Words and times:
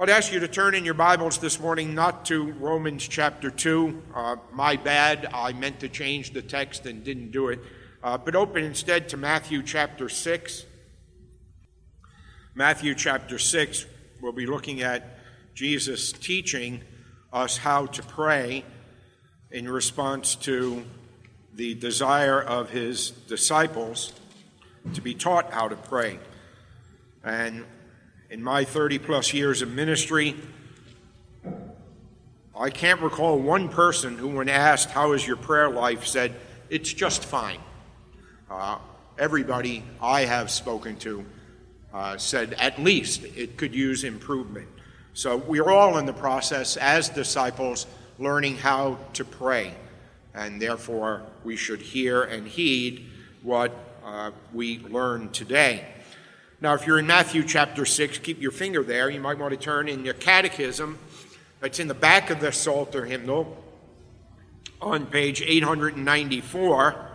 I'd 0.00 0.08
ask 0.08 0.32
you 0.32 0.40
to 0.40 0.48
turn 0.48 0.74
in 0.74 0.86
your 0.86 0.94
Bibles 0.94 1.36
this 1.36 1.60
morning 1.60 1.94
not 1.94 2.24
to 2.24 2.52
Romans 2.52 3.06
chapter 3.06 3.50
2. 3.50 4.02
Uh, 4.14 4.36
my 4.50 4.76
bad, 4.76 5.28
I 5.34 5.52
meant 5.52 5.80
to 5.80 5.90
change 5.90 6.32
the 6.32 6.40
text 6.40 6.86
and 6.86 7.04
didn't 7.04 7.32
do 7.32 7.48
it. 7.48 7.60
Uh, 8.02 8.16
but 8.16 8.34
open 8.34 8.64
instead 8.64 9.10
to 9.10 9.18
Matthew 9.18 9.62
chapter 9.62 10.08
6. 10.08 10.64
Matthew 12.54 12.94
chapter 12.94 13.38
6, 13.38 13.84
we'll 14.22 14.32
be 14.32 14.46
looking 14.46 14.80
at 14.80 15.18
Jesus 15.54 16.12
teaching 16.12 16.80
us 17.30 17.58
how 17.58 17.84
to 17.84 18.02
pray 18.02 18.64
in 19.50 19.68
response 19.68 20.34
to 20.36 20.82
the 21.54 21.74
desire 21.74 22.40
of 22.40 22.70
his 22.70 23.10
disciples 23.10 24.14
to 24.94 25.02
be 25.02 25.12
taught 25.12 25.52
how 25.52 25.68
to 25.68 25.76
pray. 25.76 26.18
And 27.22 27.66
in 28.30 28.42
my 28.44 28.64
30 28.64 29.00
plus 29.00 29.34
years 29.34 29.60
of 29.60 29.70
ministry, 29.72 30.36
I 32.56 32.70
can't 32.70 33.00
recall 33.00 33.38
one 33.40 33.68
person 33.68 34.16
who, 34.16 34.28
when 34.28 34.48
asked, 34.48 34.90
How 34.90 35.12
is 35.12 35.26
your 35.26 35.36
prayer 35.36 35.68
life, 35.68 36.06
said, 36.06 36.36
It's 36.68 36.92
just 36.92 37.24
fine. 37.24 37.58
Uh, 38.48 38.78
everybody 39.18 39.82
I 40.00 40.22
have 40.22 40.50
spoken 40.50 40.96
to 40.98 41.24
uh, 41.92 42.18
said, 42.18 42.54
At 42.54 42.78
least 42.78 43.24
it 43.36 43.56
could 43.56 43.74
use 43.74 44.04
improvement. 44.04 44.68
So 45.12 45.36
we're 45.36 45.70
all 45.70 45.98
in 45.98 46.06
the 46.06 46.12
process 46.12 46.76
as 46.76 47.08
disciples 47.08 47.86
learning 48.18 48.58
how 48.58 48.98
to 49.14 49.24
pray, 49.24 49.74
and 50.34 50.62
therefore 50.62 51.22
we 51.42 51.56
should 51.56 51.80
hear 51.80 52.22
and 52.22 52.46
heed 52.46 53.06
what 53.42 53.72
uh, 54.04 54.30
we 54.52 54.78
learn 54.80 55.30
today. 55.30 55.84
Now, 56.62 56.74
if 56.74 56.86
you're 56.86 56.98
in 56.98 57.06
Matthew 57.06 57.42
chapter 57.42 57.86
6, 57.86 58.18
keep 58.18 58.42
your 58.42 58.50
finger 58.50 58.82
there. 58.82 59.08
You 59.08 59.18
might 59.18 59.38
want 59.38 59.52
to 59.52 59.56
turn 59.58 59.88
in 59.88 60.04
your 60.04 60.12
catechism. 60.12 60.98
It's 61.62 61.78
in 61.78 61.88
the 61.88 61.94
back 61.94 62.28
of 62.28 62.40
the 62.40 62.52
Psalter 62.52 63.06
hymnal 63.06 63.56
on 64.78 65.06
page 65.06 65.40
894. 65.40 67.06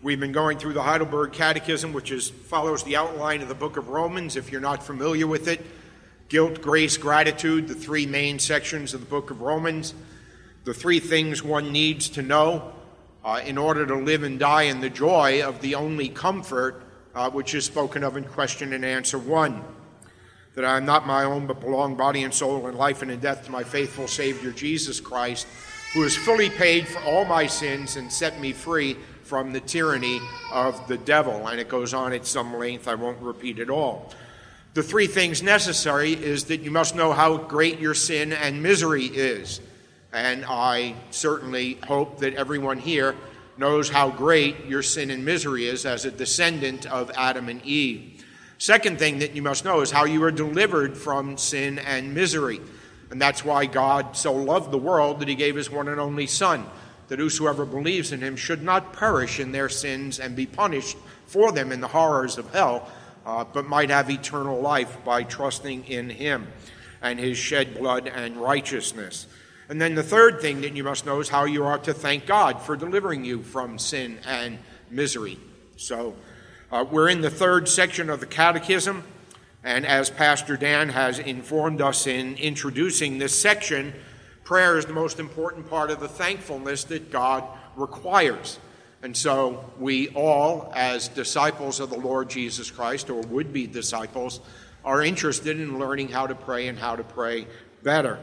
We've 0.00 0.20
been 0.20 0.30
going 0.30 0.58
through 0.58 0.74
the 0.74 0.82
Heidelberg 0.84 1.32
Catechism, 1.32 1.92
which 1.92 2.12
is, 2.12 2.30
follows 2.30 2.84
the 2.84 2.94
outline 2.94 3.42
of 3.42 3.48
the 3.48 3.56
book 3.56 3.76
of 3.76 3.88
Romans, 3.88 4.36
if 4.36 4.52
you're 4.52 4.60
not 4.60 4.84
familiar 4.84 5.26
with 5.26 5.48
it. 5.48 5.60
Guilt, 6.28 6.62
grace, 6.62 6.96
gratitude, 6.96 7.66
the 7.66 7.74
three 7.74 8.06
main 8.06 8.38
sections 8.38 8.94
of 8.94 9.00
the 9.00 9.06
book 9.06 9.32
of 9.32 9.40
Romans. 9.40 9.92
The 10.62 10.74
three 10.74 11.00
things 11.00 11.42
one 11.42 11.72
needs 11.72 12.10
to 12.10 12.22
know 12.22 12.74
uh, 13.24 13.40
in 13.44 13.58
order 13.58 13.86
to 13.86 13.96
live 13.96 14.22
and 14.22 14.38
die 14.38 14.62
in 14.62 14.80
the 14.80 14.90
joy 14.90 15.42
of 15.42 15.60
the 15.60 15.74
only 15.74 16.08
comfort 16.08 16.80
uh, 17.14 17.30
which 17.30 17.54
is 17.54 17.64
spoken 17.64 18.02
of 18.04 18.16
in 18.16 18.24
question 18.24 18.72
and 18.72 18.84
answer 18.84 19.18
one 19.18 19.62
that 20.54 20.64
I 20.64 20.76
am 20.76 20.84
not 20.84 21.06
my 21.06 21.24
own, 21.24 21.46
but 21.46 21.60
belong 21.60 21.96
body 21.96 22.24
and 22.24 22.32
soul 22.32 22.66
and 22.66 22.76
life 22.76 23.02
and 23.02 23.10
in 23.10 23.20
death 23.20 23.44
to 23.46 23.50
my 23.50 23.64
faithful 23.64 24.06
Savior 24.06 24.50
Jesus 24.50 25.00
Christ, 25.00 25.46
who 25.94 26.02
has 26.02 26.14
fully 26.14 26.50
paid 26.50 26.86
for 26.86 27.00
all 27.04 27.24
my 27.24 27.46
sins 27.46 27.96
and 27.96 28.12
set 28.12 28.38
me 28.38 28.52
free 28.52 28.96
from 29.22 29.52
the 29.52 29.60
tyranny 29.60 30.20
of 30.52 30.86
the 30.88 30.98
devil. 30.98 31.48
And 31.48 31.58
it 31.58 31.68
goes 31.68 31.94
on 31.94 32.12
at 32.12 32.26
some 32.26 32.54
length, 32.54 32.86
I 32.86 32.94
won't 32.94 33.20
repeat 33.20 33.58
it 33.58 33.70
all. 33.70 34.10
The 34.74 34.82
three 34.82 35.06
things 35.06 35.42
necessary 35.42 36.12
is 36.12 36.44
that 36.44 36.60
you 36.60 36.70
must 36.70 36.94
know 36.94 37.12
how 37.12 37.36
great 37.36 37.78
your 37.78 37.94
sin 37.94 38.32
and 38.32 38.62
misery 38.62 39.04
is. 39.04 39.60
And 40.12 40.44
I 40.46 40.94
certainly 41.10 41.78
hope 41.86 42.20
that 42.20 42.34
everyone 42.34 42.78
here 42.78 43.14
knows 43.58 43.88
how 43.88 44.10
great 44.10 44.66
your 44.66 44.82
sin 44.82 45.10
and 45.10 45.24
misery 45.24 45.66
is 45.66 45.84
as 45.86 46.04
a 46.04 46.10
descendant 46.10 46.86
of 46.86 47.10
Adam 47.16 47.48
and 47.48 47.64
Eve. 47.64 48.24
Second 48.58 48.98
thing 48.98 49.18
that 49.18 49.34
you 49.34 49.42
must 49.42 49.64
know 49.64 49.80
is 49.80 49.90
how 49.90 50.04
you 50.04 50.22
are 50.22 50.30
delivered 50.30 50.96
from 50.96 51.36
sin 51.36 51.78
and 51.80 52.14
misery. 52.14 52.60
And 53.10 53.20
that's 53.20 53.44
why 53.44 53.66
God 53.66 54.16
so 54.16 54.32
loved 54.32 54.70
the 54.70 54.78
world 54.78 55.20
that 55.20 55.28
he 55.28 55.34
gave 55.34 55.56
his 55.56 55.70
one 55.70 55.88
and 55.88 56.00
only 56.00 56.26
Son, 56.26 56.64
that 57.08 57.18
whosoever 57.18 57.66
believes 57.66 58.12
in 58.12 58.20
him 58.20 58.36
should 58.36 58.62
not 58.62 58.92
perish 58.92 59.40
in 59.40 59.52
their 59.52 59.68
sins 59.68 60.20
and 60.20 60.34
be 60.36 60.46
punished 60.46 60.96
for 61.26 61.52
them 61.52 61.72
in 61.72 61.80
the 61.80 61.88
horrors 61.88 62.38
of 62.38 62.50
hell, 62.52 62.88
uh, 63.26 63.44
but 63.44 63.66
might 63.66 63.90
have 63.90 64.08
eternal 64.08 64.60
life 64.60 64.96
by 65.04 65.22
trusting 65.24 65.84
in 65.84 66.08
him 66.08 66.46
and 67.02 67.18
his 67.18 67.36
shed 67.36 67.76
blood 67.76 68.06
and 68.06 68.36
righteousness. 68.36 69.26
And 69.72 69.80
then 69.80 69.94
the 69.94 70.02
third 70.02 70.42
thing 70.42 70.60
that 70.60 70.76
you 70.76 70.84
must 70.84 71.06
know 71.06 71.18
is 71.20 71.30
how 71.30 71.46
you 71.46 71.64
are 71.64 71.78
to 71.78 71.94
thank 71.94 72.26
God 72.26 72.60
for 72.60 72.76
delivering 72.76 73.24
you 73.24 73.42
from 73.42 73.78
sin 73.78 74.18
and 74.26 74.58
misery. 74.90 75.38
So 75.78 76.14
uh, 76.70 76.84
we're 76.90 77.08
in 77.08 77.22
the 77.22 77.30
third 77.30 77.66
section 77.70 78.10
of 78.10 78.20
the 78.20 78.26
Catechism, 78.26 79.02
and 79.64 79.86
as 79.86 80.10
Pastor 80.10 80.58
Dan 80.58 80.90
has 80.90 81.18
informed 81.18 81.80
us 81.80 82.06
in 82.06 82.34
introducing 82.34 83.16
this 83.16 83.34
section, 83.34 83.94
prayer 84.44 84.76
is 84.76 84.84
the 84.84 84.92
most 84.92 85.18
important 85.18 85.70
part 85.70 85.90
of 85.90 86.00
the 86.00 86.08
thankfulness 86.08 86.84
that 86.84 87.10
God 87.10 87.42
requires. 87.74 88.58
And 89.02 89.16
so 89.16 89.72
we 89.78 90.10
all, 90.10 90.70
as 90.76 91.08
disciples 91.08 91.80
of 91.80 91.88
the 91.88 91.96
Lord 91.98 92.28
Jesus 92.28 92.70
Christ, 92.70 93.08
or 93.08 93.22
would 93.22 93.54
be 93.54 93.66
disciples, 93.66 94.40
are 94.84 95.02
interested 95.02 95.58
in 95.58 95.78
learning 95.78 96.08
how 96.08 96.26
to 96.26 96.34
pray 96.34 96.68
and 96.68 96.78
how 96.78 96.94
to 96.94 97.04
pray 97.04 97.46
better. 97.82 98.18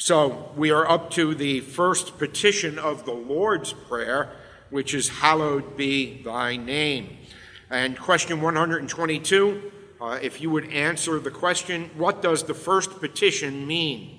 So 0.00 0.52
we 0.56 0.70
are 0.70 0.88
up 0.88 1.10
to 1.10 1.34
the 1.34 1.58
first 1.58 2.18
petition 2.18 2.78
of 2.78 3.04
the 3.04 3.12
Lord's 3.12 3.72
Prayer, 3.72 4.30
which 4.70 4.94
is 4.94 5.08
Hallowed 5.08 5.76
be 5.76 6.22
thy 6.22 6.56
name. 6.56 7.18
And 7.68 7.98
question 7.98 8.40
122, 8.40 9.72
uh, 10.00 10.20
if 10.22 10.40
you 10.40 10.50
would 10.50 10.70
answer 10.70 11.18
the 11.18 11.32
question, 11.32 11.90
what 11.96 12.22
does 12.22 12.44
the 12.44 12.54
first 12.54 13.00
petition 13.00 13.66
mean? 13.66 14.17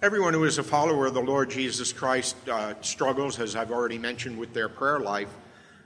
Everyone 0.00 0.32
who 0.32 0.44
is 0.44 0.58
a 0.58 0.62
follower 0.62 1.06
of 1.06 1.14
the 1.14 1.20
Lord 1.20 1.50
Jesus 1.50 1.92
Christ 1.92 2.36
uh, 2.48 2.74
struggles, 2.82 3.40
as 3.40 3.56
I've 3.56 3.72
already 3.72 3.98
mentioned, 3.98 4.38
with 4.38 4.54
their 4.54 4.68
prayer 4.68 5.00
life. 5.00 5.28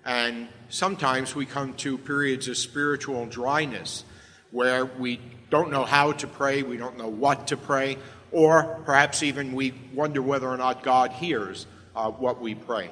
And 0.04 0.48
sometimes 0.68 1.34
we 1.34 1.46
come 1.46 1.72
to 1.76 1.96
periods 1.96 2.46
of 2.46 2.58
spiritual 2.58 3.24
dryness 3.24 4.04
where 4.50 4.84
we 4.84 5.18
don't 5.48 5.70
know 5.70 5.86
how 5.86 6.12
to 6.12 6.26
pray, 6.26 6.62
we 6.62 6.76
don't 6.76 6.98
know 6.98 7.08
what 7.08 7.46
to 7.46 7.56
pray, 7.56 7.96
or 8.32 8.82
perhaps 8.84 9.22
even 9.22 9.54
we 9.54 9.72
wonder 9.94 10.20
whether 10.20 10.46
or 10.46 10.58
not 10.58 10.82
God 10.82 11.12
hears 11.12 11.66
uh, 11.96 12.10
what 12.10 12.38
we 12.38 12.54
pray. 12.54 12.90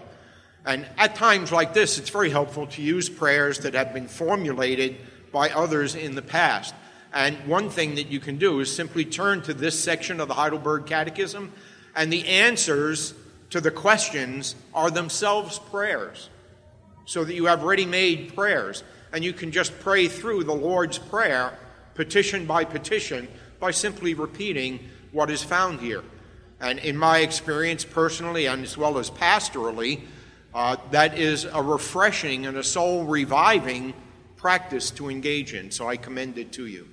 And 0.65 0.87
at 0.97 1.17
times 1.17 1.53
like 1.53 1.75
this, 1.75 1.99
it's 1.99 2.09
very 2.09 2.31
helpful 2.31 2.67
to 2.69 2.81
use 2.81 3.11
prayers 3.11 3.59
that 3.59 3.75
have 3.75 3.93
been 3.93 4.09
formulated 4.09 4.97
by 5.33 5.51
others 5.51 5.95
in 5.97 6.15
the 6.15 6.23
past. 6.23 6.75
And 7.13 7.37
one 7.47 7.71
thing 7.71 7.97
that 7.97 8.09
you 8.09 8.21
can 8.21 8.39
do 8.39 8.61
is 8.61 8.75
simply 8.75 9.05
turn 9.05 9.43
to 9.43 9.55
this 9.55 9.79
section 9.79 10.21
of 10.21 10.29
the 10.29 10.35
Heidelberg 10.35 10.87
Catechism, 10.87 11.53
and 11.97 12.13
the 12.13 12.27
answers 12.27 13.15
to 13.51 13.61
the 13.61 13.71
questions 13.71 14.55
are 14.73 14.91
themselves 14.91 15.59
prayers. 15.59 16.31
So 17.07 17.25
that 17.25 17.35
you 17.35 17.47
have 17.47 17.65
ready 17.65 17.87
made 17.87 18.35
prayers, 18.37 18.85
and 19.13 19.25
you 19.25 19.33
can 19.33 19.51
just 19.51 19.79
pray 19.81 20.07
through 20.07 20.45
the 20.45 20.55
Lord's 20.55 20.99
Prayer, 20.99 21.59
petition 21.95 22.47
by 22.47 22.65
petition, 22.65 23.27
by 23.59 23.73
simply 23.73 24.15
repeating 24.15 24.79
what 25.11 25.31
is 25.31 25.43
found 25.43 25.81
here. 25.81 26.05
And 26.61 26.79
in 26.79 26.97
my 26.97 27.19
experience 27.19 27.85
personally, 27.85 28.47
and 28.47 28.63
as 28.63 28.77
well 28.77 28.99
as 28.99 29.11
pastorally, 29.11 30.03
uh, 30.55 30.77
that 30.93 31.19
is 31.19 31.45
a 31.45 31.63
refreshing 31.63 32.47
and 32.47 32.57
a 32.57 32.63
soul 32.63 33.05
reviving 33.05 33.95
practice 34.37 34.91
to 34.93 35.09
engage 35.09 35.55
in. 35.55 35.71
So 35.71 35.89
I 35.89 35.97
commend 35.97 36.39
it 36.39 36.53
to 36.53 36.67
you. 36.67 36.87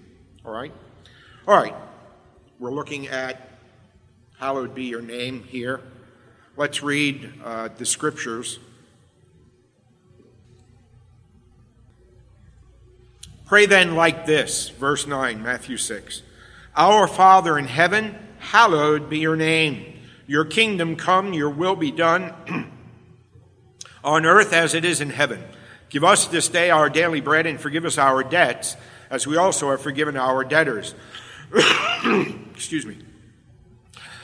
All 0.48 0.54
right? 0.54 0.72
All 1.46 1.58
right. 1.58 1.76
We're 2.58 2.72
looking 2.72 3.10
at 3.10 3.50
hallowed 4.40 4.74
be 4.74 4.86
your 4.86 5.02
name 5.02 5.44
here. 5.44 5.82
Let's 6.56 6.82
read 6.82 7.34
uh, 7.44 7.68
the 7.78 7.86
scriptures. 7.86 8.58
Pray 13.46 13.66
then 13.66 13.96
like 13.96 14.26
this, 14.26 14.70
verse 14.70 15.06
9, 15.06 15.44
Matthew 15.44 15.76
6. 15.76 16.22
Our 16.78 17.08
Father 17.08 17.60
in 17.60 17.66
heaven, 17.66 18.16
hallowed 18.40 19.10
be 19.10 19.20
your 19.20 19.36
name. 19.36 20.00
Your 20.28 20.46
kingdom 20.46 20.96
come, 20.96 21.34
your 21.34 21.50
will 21.50 21.76
be 21.76 21.92
done 21.92 22.34
on 24.04 24.26
earth 24.26 24.54
as 24.54 24.74
it 24.74 24.86
is 24.86 25.02
in 25.02 25.10
heaven. 25.10 25.44
Give 25.90 26.06
us 26.06 26.26
this 26.26 26.48
day 26.48 26.70
our 26.70 26.90
daily 26.90 27.20
bread 27.20 27.46
and 27.46 27.60
forgive 27.60 27.84
us 27.84 27.98
our 27.98 28.24
debts, 28.24 28.78
as 29.10 29.28
we 29.28 29.38
also 29.38 29.72
have 29.72 29.82
forgiven 29.82 30.18
our 30.18 30.44
debtors. 30.44 30.96
Excuse 32.54 32.86
me. 32.86 32.98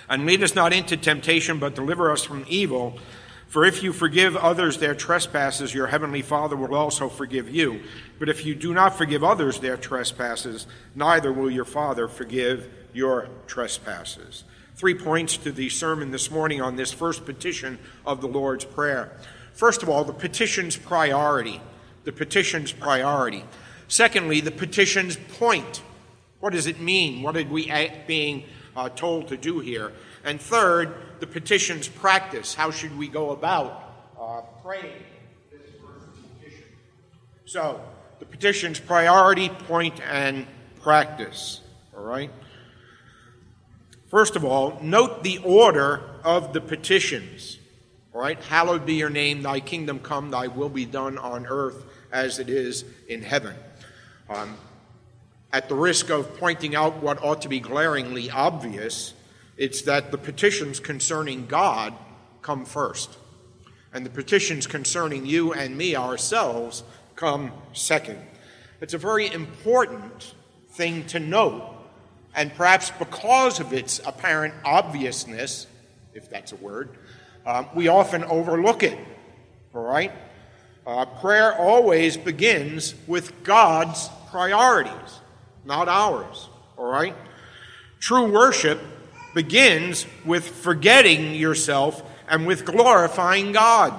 And 0.09 0.25
lead 0.25 0.43
us 0.43 0.55
not 0.55 0.73
into 0.73 0.97
temptation, 0.97 1.59
but 1.59 1.75
deliver 1.75 2.11
us 2.11 2.23
from 2.23 2.45
evil. 2.47 2.99
For 3.47 3.65
if 3.65 3.83
you 3.83 3.93
forgive 3.93 4.35
others 4.35 4.79
their 4.79 4.95
trespasses, 4.95 5.73
your 5.73 5.87
heavenly 5.87 6.23
Father 6.23 6.55
will 6.55 6.73
also 6.73 7.07
forgive 7.07 7.49
you. 7.49 7.83
But 8.17 8.27
if 8.27 8.45
you 8.45 8.55
do 8.55 8.73
not 8.73 8.97
forgive 8.97 9.23
others 9.23 9.59
their 9.59 9.77
trespasses, 9.77 10.65
neither 10.95 11.31
will 11.31 11.51
your 11.51 11.65
Father 11.65 12.07
forgive 12.07 12.67
your 12.93 13.29
trespasses. 13.47 14.43
Three 14.75 14.95
points 14.95 15.37
to 15.37 15.51
the 15.51 15.69
sermon 15.69 16.09
this 16.09 16.31
morning 16.31 16.61
on 16.61 16.75
this 16.75 16.91
first 16.91 17.25
petition 17.25 17.77
of 18.05 18.21
the 18.21 18.27
Lord's 18.27 18.65
Prayer. 18.65 19.15
First 19.53 19.83
of 19.83 19.89
all, 19.89 20.03
the 20.03 20.13
petition's 20.13 20.75
priority. 20.75 21.61
The 22.05 22.11
petition's 22.11 22.71
priority. 22.71 23.45
Secondly, 23.93 24.41
the 24.41 24.49
petition's 24.49 25.17
point. 25.17 25.83
What 26.39 26.53
does 26.53 26.65
it 26.65 26.79
mean? 26.79 27.21
What 27.21 27.37
are 27.37 27.43
we 27.43 27.71
being 28.07 28.45
uh, 28.75 28.89
told 28.89 29.27
to 29.27 29.37
do 29.37 29.59
here? 29.59 29.93
And 30.23 30.41
third, 30.41 30.95
the 31.19 31.27
petition's 31.27 31.87
practice. 31.87 32.55
How 32.55 32.71
should 32.71 32.97
we 32.97 33.07
go 33.07 33.29
about 33.29 34.09
uh, 34.19 34.41
praying 34.63 35.03
this 35.51 35.69
petition? 36.39 36.63
So, 37.45 37.81
the 38.17 38.25
petition's 38.25 38.79
priority, 38.79 39.49
point, 39.49 40.01
and 40.01 40.47
practice. 40.81 41.61
All 41.95 42.03
right? 42.03 42.31
First 44.09 44.35
of 44.35 44.43
all, 44.43 44.79
note 44.81 45.21
the 45.21 45.37
order 45.43 46.01
of 46.23 46.51
the 46.51 46.61
petitions. 46.61 47.59
All 48.11 48.21
right? 48.21 48.43
Hallowed 48.45 48.87
be 48.87 48.95
your 48.95 49.11
name, 49.11 49.43
thy 49.43 49.59
kingdom 49.59 49.99
come, 49.99 50.31
thy 50.31 50.47
will 50.47 50.69
be 50.69 50.85
done 50.85 51.19
on 51.19 51.45
earth 51.45 51.85
as 52.11 52.39
it 52.39 52.49
is 52.49 52.85
in 53.07 53.21
heaven. 53.21 53.53
Um, 54.33 54.57
at 55.51 55.69
the 55.69 55.75
risk 55.75 56.09
of 56.09 56.37
pointing 56.37 56.75
out 56.75 57.03
what 57.03 57.23
ought 57.23 57.43
to 57.43 57.49
be 57.49 57.59
glaringly 57.59 58.31
obvious, 58.31 59.13
it's 59.55 59.83
that 59.83 60.11
the 60.11 60.17
petitions 60.17 60.79
concerning 60.79 61.45
God 61.45 61.93
come 62.41 62.65
first. 62.65 63.17
And 63.93 64.05
the 64.05 64.09
petitions 64.09 64.65
concerning 64.65 65.25
you 65.25 65.53
and 65.53 65.77
me 65.77 65.95
ourselves 65.95 66.83
come 67.15 67.51
second. 67.73 68.19
It's 68.81 68.95
a 68.95 68.97
very 68.97 69.31
important 69.31 70.33
thing 70.71 71.05
to 71.07 71.19
note 71.19 71.73
and 72.35 72.53
perhaps 72.53 72.91
because 72.91 73.59
of 73.59 73.73
its 73.73 73.99
apparent 74.05 74.53
obviousness, 74.65 75.67
if 76.13 76.29
that's 76.29 76.51
a 76.51 76.55
word, 76.55 76.89
um, 77.45 77.67
we 77.75 77.87
often 77.87 78.23
overlook 78.23 78.83
it. 78.83 78.97
All 79.73 79.83
right? 79.83 80.11
Uh, 80.85 81.05
prayer 81.05 81.53
always 81.53 82.17
begins 82.17 82.95
with 83.07 83.43
God's 83.43 84.09
priorities, 84.33 85.21
not 85.63 85.87
ours. 85.87 86.49
All 86.75 86.91
right? 86.91 87.15
True 87.99 88.31
worship 88.31 88.81
begins 89.35 90.07
with 90.25 90.47
forgetting 90.47 91.35
yourself 91.35 92.01
and 92.27 92.47
with 92.47 92.65
glorifying 92.65 93.51
God. 93.51 93.93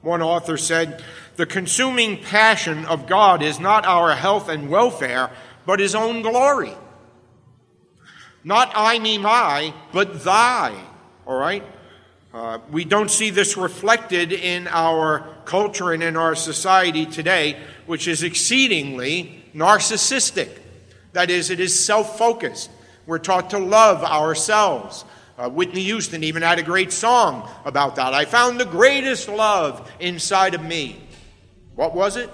One 0.00 0.22
author 0.22 0.56
said, 0.56 1.04
The 1.36 1.44
consuming 1.44 2.16
passion 2.16 2.86
of 2.86 3.06
God 3.06 3.42
is 3.42 3.60
not 3.60 3.84
our 3.84 4.16
health 4.16 4.48
and 4.48 4.70
welfare, 4.70 5.30
but 5.66 5.80
his 5.80 5.94
own 5.94 6.22
glory. 6.22 6.72
Not 8.42 8.72
I, 8.74 8.98
me, 8.98 9.18
my, 9.18 9.74
but 9.92 10.24
thy. 10.24 10.74
All 11.26 11.38
right? 11.38 11.62
Uh, 12.32 12.58
we 12.70 12.86
don't 12.86 13.10
see 13.10 13.28
this 13.28 13.58
reflected 13.58 14.32
in 14.32 14.66
our 14.68 15.36
culture 15.44 15.92
and 15.92 16.02
in 16.02 16.16
our 16.16 16.34
society 16.34 17.04
today, 17.04 17.60
which 17.84 18.08
is 18.08 18.22
exceedingly 18.22 19.44
narcissistic. 19.58 20.50
That 21.12 21.30
is, 21.30 21.50
it 21.50 21.60
is 21.60 21.78
self 21.78 22.18
focused. 22.18 22.70
We're 23.06 23.18
taught 23.18 23.50
to 23.50 23.58
love 23.58 24.04
ourselves. 24.04 25.04
Uh, 25.38 25.48
Whitney 25.48 25.82
Houston 25.84 26.24
even 26.24 26.42
had 26.42 26.58
a 26.58 26.62
great 26.62 26.92
song 26.92 27.48
about 27.64 27.96
that. 27.96 28.12
I 28.12 28.24
found 28.24 28.60
the 28.60 28.66
greatest 28.66 29.28
love 29.28 29.90
inside 30.00 30.54
of 30.54 30.62
me. 30.62 31.00
What 31.74 31.94
was 31.94 32.16
it? 32.16 32.28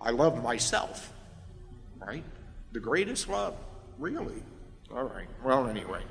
I 0.00 0.10
love 0.10 0.42
myself. 0.42 1.12
Right? 1.98 2.22
The 2.72 2.80
greatest 2.80 3.28
love. 3.28 3.56
Really? 3.98 4.42
All 4.94 5.04
right. 5.04 5.26
Well, 5.42 5.66
anyway. 5.66 6.02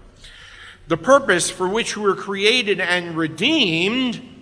The 0.88 0.98
purpose 0.98 1.50
for 1.50 1.68
which 1.68 1.96
we 1.96 2.04
were 2.04 2.16
created 2.16 2.80
and 2.80 3.16
redeemed 3.16 4.35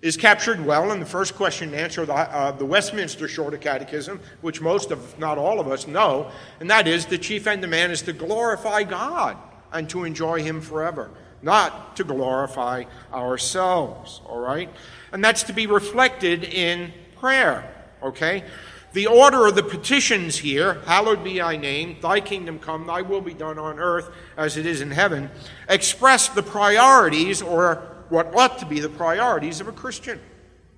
is 0.00 0.16
captured 0.16 0.64
well 0.64 0.92
in 0.92 1.00
the 1.00 1.06
first 1.06 1.34
question 1.34 1.70
and 1.70 1.80
answer 1.80 2.02
of 2.02 2.06
the, 2.06 2.14
uh, 2.14 2.52
the 2.52 2.64
Westminster 2.64 3.26
Shorter 3.26 3.56
Catechism, 3.56 4.20
which 4.42 4.60
most 4.60 4.90
of, 4.90 5.18
not 5.18 5.38
all 5.38 5.58
of 5.58 5.66
us 5.66 5.88
know, 5.88 6.30
and 6.60 6.70
that 6.70 6.86
is 6.86 7.06
the 7.06 7.18
chief 7.18 7.46
end 7.46 7.64
of 7.64 7.70
man 7.70 7.90
is 7.90 8.02
to 8.02 8.12
glorify 8.12 8.84
God 8.84 9.36
and 9.72 9.90
to 9.90 10.04
enjoy 10.04 10.42
Him 10.42 10.60
forever, 10.60 11.10
not 11.42 11.96
to 11.96 12.04
glorify 12.04 12.84
ourselves, 13.12 14.20
all 14.24 14.38
right? 14.38 14.70
And 15.12 15.24
that's 15.24 15.42
to 15.44 15.52
be 15.52 15.66
reflected 15.66 16.44
in 16.44 16.92
prayer, 17.16 17.74
okay? 18.00 18.44
The 18.92 19.08
order 19.08 19.46
of 19.48 19.56
the 19.56 19.64
petitions 19.64 20.38
here, 20.38 20.80
hallowed 20.86 21.24
be 21.24 21.38
thy 21.38 21.56
name, 21.56 21.96
thy 22.00 22.20
kingdom 22.20 22.60
come, 22.60 22.86
thy 22.86 23.02
will 23.02 23.20
be 23.20 23.34
done 23.34 23.58
on 23.58 23.80
earth 23.80 24.10
as 24.36 24.56
it 24.56 24.64
is 24.64 24.80
in 24.80 24.92
heaven, 24.92 25.28
express 25.68 26.28
the 26.28 26.42
priorities 26.42 27.42
or 27.42 27.97
what 28.08 28.34
ought 28.34 28.58
to 28.58 28.66
be 28.66 28.80
the 28.80 28.88
priorities 28.88 29.60
of 29.60 29.68
a 29.68 29.72
Christian. 29.72 30.20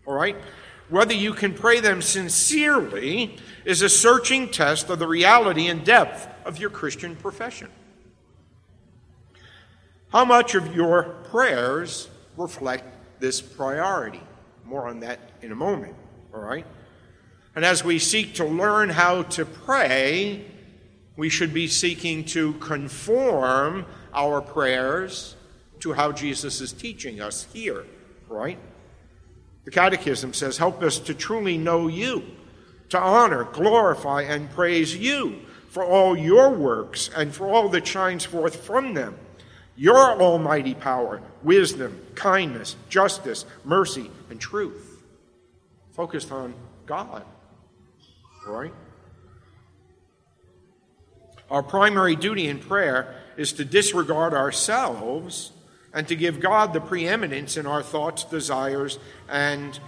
All 0.06 0.14
right? 0.14 0.36
Whether 0.88 1.14
you 1.14 1.32
can 1.32 1.54
pray 1.54 1.80
them 1.80 2.02
sincerely 2.02 3.36
is 3.64 3.82
a 3.82 3.88
searching 3.88 4.48
test 4.48 4.90
of 4.90 4.98
the 4.98 5.06
reality 5.06 5.68
and 5.68 5.84
depth 5.84 6.28
of 6.44 6.58
your 6.58 6.70
Christian 6.70 7.14
profession. 7.14 7.68
How 10.12 10.24
much 10.24 10.56
of 10.56 10.74
your 10.74 11.04
prayers 11.30 12.08
reflect 12.36 12.84
this 13.20 13.40
priority? 13.40 14.20
More 14.64 14.88
on 14.88 15.00
that 15.00 15.20
in 15.42 15.52
a 15.52 15.54
moment, 15.54 15.94
all 16.34 16.40
right? 16.40 16.66
And 17.54 17.64
as 17.64 17.84
we 17.84 18.00
seek 18.00 18.34
to 18.34 18.44
learn 18.44 18.88
how 18.88 19.22
to 19.22 19.44
pray, 19.44 20.44
we 21.16 21.28
should 21.28 21.54
be 21.54 21.68
seeking 21.68 22.24
to 22.26 22.54
conform 22.54 23.86
our 24.12 24.40
prayers 24.40 25.36
to 25.80 25.92
how 25.92 26.12
Jesus 26.12 26.60
is 26.60 26.72
teaching 26.72 27.20
us 27.20 27.46
here, 27.52 27.84
right? 28.28 28.58
The 29.64 29.70
Catechism 29.70 30.32
says, 30.32 30.58
Help 30.58 30.82
us 30.82 30.98
to 31.00 31.14
truly 31.14 31.58
know 31.58 31.88
you, 31.88 32.24
to 32.90 32.98
honor, 32.98 33.44
glorify, 33.44 34.22
and 34.22 34.50
praise 34.50 34.96
you 34.96 35.40
for 35.68 35.84
all 35.84 36.16
your 36.16 36.50
works 36.50 37.10
and 37.16 37.34
for 37.34 37.49
all 37.49 37.68
that 37.70 37.87
shines 37.87 38.25
forth 38.25 38.56
from 38.64 38.94
them. 38.94 39.16
Your 39.76 40.20
almighty 40.20 40.75
power, 40.75 41.22
wisdom, 41.42 41.99
kindness, 42.14 42.76
justice, 42.88 43.46
mercy, 43.64 44.10
and 44.28 44.40
truth. 44.40 45.02
Focused 45.92 46.32
on 46.32 46.54
God 46.87 47.25
right? 48.46 48.72
Our 51.50 51.62
primary 51.62 52.16
duty 52.16 52.49
in 52.49 52.58
prayer 52.58 53.14
is 53.37 53.52
to 53.54 53.64
disregard 53.64 54.34
ourselves 54.34 55.52
and 55.92 56.06
to 56.09 56.16
give 56.16 56.40
God 56.40 56.73
the 56.73 56.80
preeminence 56.80 57.56
in 57.56 57.66
our 57.66 57.82
thoughts, 57.82 58.25
desires, 58.25 58.99
and 59.28 59.78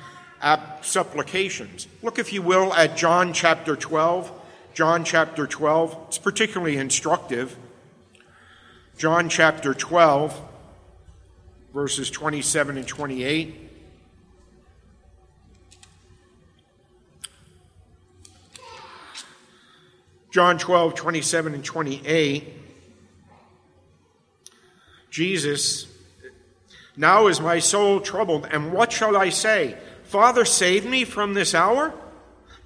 supplications. 0.83 1.87
Look, 2.03 2.19
if 2.19 2.33
you 2.33 2.43
will, 2.43 2.75
at 2.75 2.97
John 2.97 3.33
chapter 3.33 3.77
12. 3.77 4.41
John 4.75 5.05
chapter 5.05 5.47
12. 5.47 5.97
It's 6.09 6.19
particularly 6.19 6.77
instructive. 6.77 7.57
John 8.99 9.29
chapter 9.29 9.75
12, 9.75 10.41
verses 11.73 12.11
27 12.11 12.77
and 12.77 12.87
28. 12.87 13.71
John 20.31 20.57
12, 20.57 20.95
27 20.95 21.53
and 21.53 21.63
28, 21.63 22.55
Jesus, 25.11 25.87
now 26.97 27.27
is 27.27 27.41
my 27.41 27.59
soul 27.59 28.01
troubled, 28.01 28.47
and 28.51 28.73
what 28.73 28.93
shall 28.93 29.17
I 29.17 29.31
say? 29.31 29.77
Father, 30.05 30.45
save 30.45 30.85
me 30.85 31.05
from 31.05 31.35
this 31.35 31.55
hour? 31.55 31.95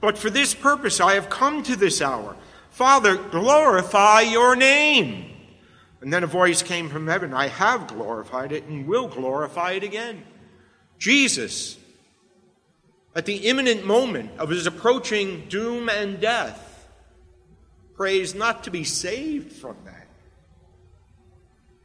But 0.01 0.19
for 0.19 0.31
this 0.31 0.55
purpose 0.55 1.01
I 1.01 1.15
have 1.15 1.31
come 1.31 1.63
to 1.65 1.77
this 1.77 2.03
hour. 2.03 2.37
Father, 2.71 3.17
glorify 3.17 4.23
your 4.23 4.57
name. 4.57 5.33
And 6.01 6.13
then 6.13 6.25
a 6.25 6.29
voice 6.29 6.63
came 6.63 6.89
from 6.89 7.07
heaven 7.07 7.33
I 7.33 7.49
have 7.49 7.89
glorified 7.89 8.53
it 8.53 8.65
and 8.65 8.87
will 8.87 9.09
glorify 9.09 9.73
it 9.73 9.83
again. 9.83 10.25
Jesus, 10.99 11.79
at 13.15 13.27
the 13.27 13.49
imminent 13.49 13.87
moment 13.87 14.31
of 14.39 14.51
his 14.51 14.67
approaching 14.67 15.47
doom 15.49 15.89
and 15.89 16.21
death, 16.21 16.89
prays 17.95 18.35
not 18.35 18.65
to 18.65 18.71
be 18.71 18.85
saved 18.85 19.53
from 19.53 19.77
that, 19.85 20.07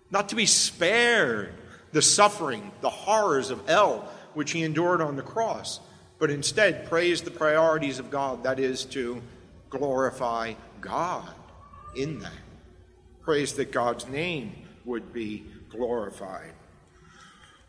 not 0.09 0.29
to 0.29 0.35
be 0.35 0.45
spared 0.45 1.53
the 1.91 2.01
suffering, 2.01 2.71
the 2.81 2.89
horrors 2.89 3.49
of 3.49 3.67
hell 3.67 4.09
which 4.33 4.51
he 4.51 4.63
endured 4.63 5.01
on 5.01 5.15
the 5.15 5.21
cross, 5.21 5.79
but 6.19 6.29
instead 6.29 6.87
prays 6.87 7.21
the 7.21 7.31
priorities 7.31 7.99
of 7.99 8.09
God, 8.09 8.43
that 8.43 8.59
is, 8.59 8.85
to 8.85 9.21
glorify 9.69 10.53
God 10.79 11.29
in 11.95 12.19
that. 12.19 12.31
Praise 13.21 13.53
that 13.53 13.71
God's 13.71 14.07
name 14.07 14.53
would 14.85 15.13
be 15.13 15.45
glorified. 15.69 16.51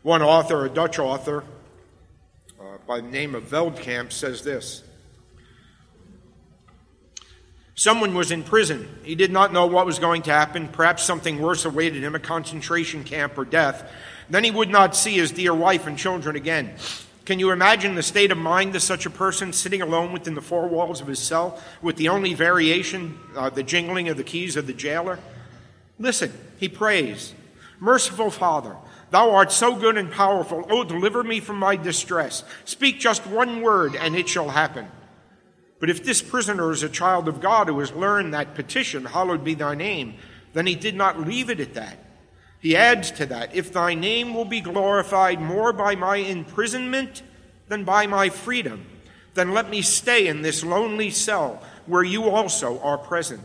One 0.01 0.21
author, 0.21 0.65
a 0.65 0.69
Dutch 0.69 0.99
author 0.99 1.43
uh, 2.59 2.77
by 2.87 3.01
the 3.01 3.07
name 3.07 3.35
of 3.35 3.43
Veldkamp, 3.43 4.11
says 4.11 4.43
this 4.43 4.83
Someone 7.75 8.13
was 8.13 8.31
in 8.31 8.43
prison. 8.43 8.87
He 9.03 9.15
did 9.15 9.31
not 9.31 9.51
know 9.51 9.65
what 9.65 9.85
was 9.85 9.97
going 9.97 10.21
to 10.23 10.31
happen. 10.31 10.67
Perhaps 10.67 11.03
something 11.03 11.41
worse 11.41 11.65
awaited 11.65 12.03
him 12.03 12.13
a 12.13 12.19
concentration 12.19 13.03
camp 13.03 13.37
or 13.37 13.45
death. 13.45 13.89
Then 14.29 14.43
he 14.43 14.51
would 14.51 14.69
not 14.69 14.95
see 14.95 15.15
his 15.15 15.31
dear 15.31 15.53
wife 15.53 15.87
and 15.87 15.97
children 15.97 16.35
again. 16.35 16.75
Can 17.25 17.39
you 17.39 17.51
imagine 17.51 17.95
the 17.95 18.03
state 18.03 18.31
of 18.31 18.37
mind 18.37 18.75
of 18.75 18.81
such 18.81 19.05
a 19.05 19.09
person 19.09 19.53
sitting 19.53 19.81
alone 19.81 20.11
within 20.11 20.35
the 20.35 20.41
four 20.41 20.67
walls 20.67 20.99
of 20.99 21.07
his 21.07 21.19
cell 21.19 21.57
with 21.81 21.95
the 21.95 22.09
only 22.09 22.33
variation, 22.33 23.17
uh, 23.35 23.49
the 23.49 23.63
jingling 23.63 24.09
of 24.09 24.17
the 24.17 24.25
keys 24.25 24.57
of 24.57 24.67
the 24.67 24.73
jailer? 24.73 25.19
Listen, 25.97 26.33
he 26.59 26.67
prays, 26.67 27.33
Merciful 27.79 28.29
Father, 28.29 28.75
thou 29.11 29.31
art 29.31 29.53
so 29.53 29.75
good 29.75 29.97
and 29.97 30.11
powerful. 30.11 30.67
Oh, 30.69 30.83
deliver 30.83 31.23
me 31.23 31.39
from 31.39 31.57
my 31.57 31.77
distress. 31.77 32.43
Speak 32.65 32.99
just 32.99 33.25
one 33.25 33.61
word, 33.61 33.95
and 33.95 34.15
it 34.15 34.27
shall 34.27 34.49
happen. 34.49 34.87
But 35.79 35.89
if 35.89 36.03
this 36.03 36.21
prisoner 36.21 36.71
is 36.71 36.83
a 36.83 36.89
child 36.89 37.27
of 37.27 37.41
God 37.41 37.67
who 37.67 37.79
has 37.79 37.91
learned 37.93 38.33
that 38.33 38.55
petition, 38.55 39.05
Hallowed 39.05 39.43
be 39.43 39.53
thy 39.53 39.75
name, 39.75 40.15
then 40.53 40.67
he 40.67 40.75
did 40.75 40.95
not 40.95 41.19
leave 41.19 41.49
it 41.49 41.59
at 41.59 41.73
that. 41.73 41.97
He 42.63 42.77
adds 42.77 43.11
to 43.11 43.25
that, 43.25 43.53
If 43.53 43.73
thy 43.73 43.93
name 43.93 44.33
will 44.33 44.45
be 44.45 44.61
glorified 44.61 45.41
more 45.41 45.73
by 45.73 45.95
my 45.95 46.15
imprisonment 46.15 47.21
than 47.67 47.83
by 47.83 48.07
my 48.07 48.29
freedom, 48.29 48.85
then 49.33 49.51
let 49.51 49.69
me 49.69 49.81
stay 49.81 50.27
in 50.27 50.41
this 50.41 50.63
lonely 50.63 51.09
cell 51.09 51.61
where 51.87 52.05
you 52.05 52.29
also 52.29 52.79
are 52.79 52.97
present. 52.97 53.41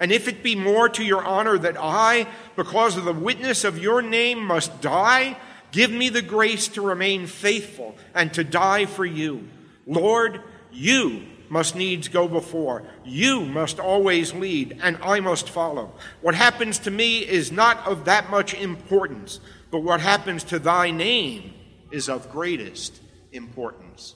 And 0.00 0.10
if 0.10 0.26
it 0.26 0.42
be 0.42 0.56
more 0.56 0.88
to 0.88 1.04
your 1.04 1.24
honor 1.24 1.56
that 1.58 1.76
I, 1.78 2.26
because 2.56 2.96
of 2.96 3.04
the 3.04 3.12
witness 3.12 3.62
of 3.62 3.78
your 3.78 4.02
name, 4.02 4.44
must 4.44 4.80
die, 4.80 5.36
give 5.70 5.92
me 5.92 6.08
the 6.08 6.20
grace 6.20 6.66
to 6.68 6.82
remain 6.82 7.28
faithful 7.28 7.96
and 8.16 8.34
to 8.34 8.42
die 8.42 8.86
for 8.86 9.06
you. 9.06 9.48
Lord, 9.86 10.42
you 10.72 11.22
must 11.48 11.76
needs 11.76 12.08
go 12.08 12.28
before. 12.28 12.82
You 13.04 13.40
must 13.44 13.78
always 13.78 14.34
lead, 14.34 14.78
and 14.82 14.98
I 15.02 15.20
must 15.20 15.48
follow. 15.48 15.92
What 16.20 16.34
happens 16.34 16.78
to 16.80 16.90
me 16.90 17.18
is 17.18 17.52
not 17.52 17.86
of 17.86 18.04
that 18.06 18.30
much 18.30 18.54
importance, 18.54 19.40
but 19.70 19.80
what 19.80 20.00
happens 20.00 20.44
to 20.44 20.58
thy 20.58 20.90
name 20.90 21.54
is 21.90 22.08
of 22.08 22.30
greatest 22.30 23.00
importance. 23.32 24.14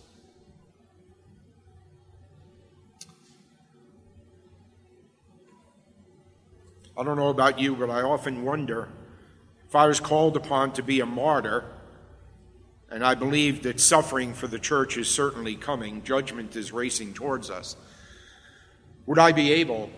I 6.96 7.02
don't 7.02 7.16
know 7.16 7.28
about 7.28 7.58
you, 7.58 7.76
but 7.76 7.88
I 7.88 8.02
often 8.02 8.44
wonder 8.44 8.88
if 9.66 9.74
I 9.74 9.86
was 9.86 10.00
called 10.00 10.36
upon 10.36 10.72
to 10.72 10.82
be 10.82 11.00
a 11.00 11.06
martyr 11.06 11.64
and 12.90 13.04
I 13.04 13.14
believe 13.14 13.62
that 13.62 13.78
suffering 13.78 14.34
for 14.34 14.48
the 14.48 14.58
church 14.58 14.96
is 14.96 15.08
certainly 15.08 15.54
coming. 15.54 16.02
Judgment 16.02 16.56
is 16.56 16.72
racing 16.72 17.14
towards 17.14 17.48
us. 17.48 17.76
Would 19.06 19.18
I 19.18 19.30
be 19.32 19.52
able 19.52 19.90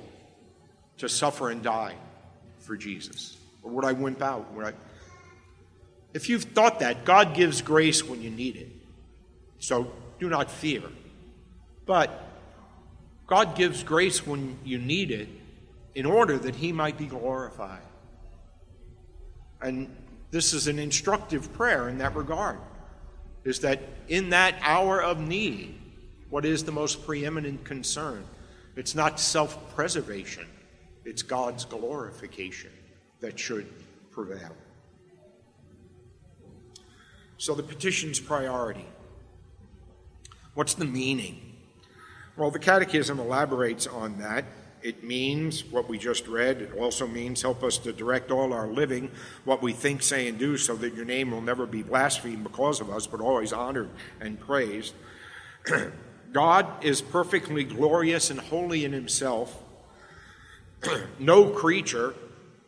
to 0.99 1.09
suffer 1.09 1.51
and 1.51 1.63
die 1.63 1.95
for 2.59 2.77
Jesus? 2.77 3.39
Or 3.63 3.71
would 3.71 3.85
I 3.85 3.93
wimp 3.93 4.21
out? 4.21 4.53
Would 4.53 4.67
I... 4.67 4.73
If 6.13 6.29
you've 6.29 6.45
thought 6.45 6.81
that, 6.81 7.07
God 7.07 7.35
gives 7.35 7.63
grace 7.63 8.05
when 8.05 8.21
you 8.21 8.31
need 8.31 8.57
it. 8.57 8.69
So 9.59 9.91
do 10.21 10.29
not 10.29 10.51
fear. 10.51 10.83
But 11.87 12.29
God 13.27 13.57
gives 13.57 13.83
grace 13.83 14.27
when 14.27 14.59
you 14.65 14.77
need 14.79 15.11
it 15.11 15.29
in 15.95 16.05
order 16.05 16.37
that 16.37 16.57
He 16.57 16.73
might 16.73 16.99
be 16.99 17.07
glorified. 17.07 17.81
And 19.63 19.97
this 20.31 20.53
is 20.53 20.67
an 20.67 20.79
instructive 20.79 21.53
prayer 21.55 21.89
in 21.89 21.99
that 21.99 22.15
regard 22.15 22.59
is 23.45 23.61
that 23.61 23.81
in 24.09 24.31
that 24.31 24.57
hour 24.61 25.03
of 25.03 25.21
need, 25.21 25.79
what 26.31 26.45
is 26.45 26.65
the 26.65 26.73
most 26.73 27.05
preeminent 27.05 27.65
concern? 27.65 28.25
It's 28.77 28.95
not 28.95 29.21
self 29.21 29.75
preservation, 29.75 30.47
it's 31.05 31.23
God's 31.23 31.65
glorification 31.65 32.71
that 33.21 33.39
should 33.39 33.67
prevail. 34.11 34.57
So 37.39 37.55
the 37.55 37.63
petition's 37.63 38.21
priority. 38.21 38.87
What's 40.55 40.75
the 40.75 40.85
meaning? 40.85 41.57
Well, 42.37 42.51
the 42.51 42.59
Catechism 42.59 43.19
elaborates 43.19 43.87
on 43.87 44.19
that 44.19 44.45
it 44.83 45.05
means 45.05 45.65
what 45.65 45.89
we 45.89 45.99
just 45.99 46.27
read. 46.27 46.61
It 46.61 46.75
also 46.77 47.07
means 47.07 47.43
help 47.43 47.62
us 47.62 47.79
to 47.79 47.93
direct 47.93 48.31
all 48.31 48.53
our 48.53 48.67
living, 48.67 49.11
what 49.45 49.62
we 49.62 49.73
think, 49.73 50.03
say, 50.03 50.29
and 50.29 50.39
do, 50.39 50.57
so 50.57 50.75
that 50.77 50.95
your 50.95 51.05
name 51.05 51.31
will 51.31 51.41
never 51.41 51.67
be 51.67 51.83
blasphemed 51.83 52.43
because 52.43 52.81
of 52.81 52.91
us, 52.91 53.07
but 53.07 53.21
always 53.21 53.53
honored 53.53 53.91
and 54.21 54.39
praised. 54.41 54.95
God 56.33 56.85
is 56.85 57.01
perfectly 57.03 57.62
glorious 57.62 58.31
and 58.31 58.41
holy 58.41 58.85
in 58.85 58.93
himself. 58.93 59.62
no 61.19 61.51
creature, 61.51 62.15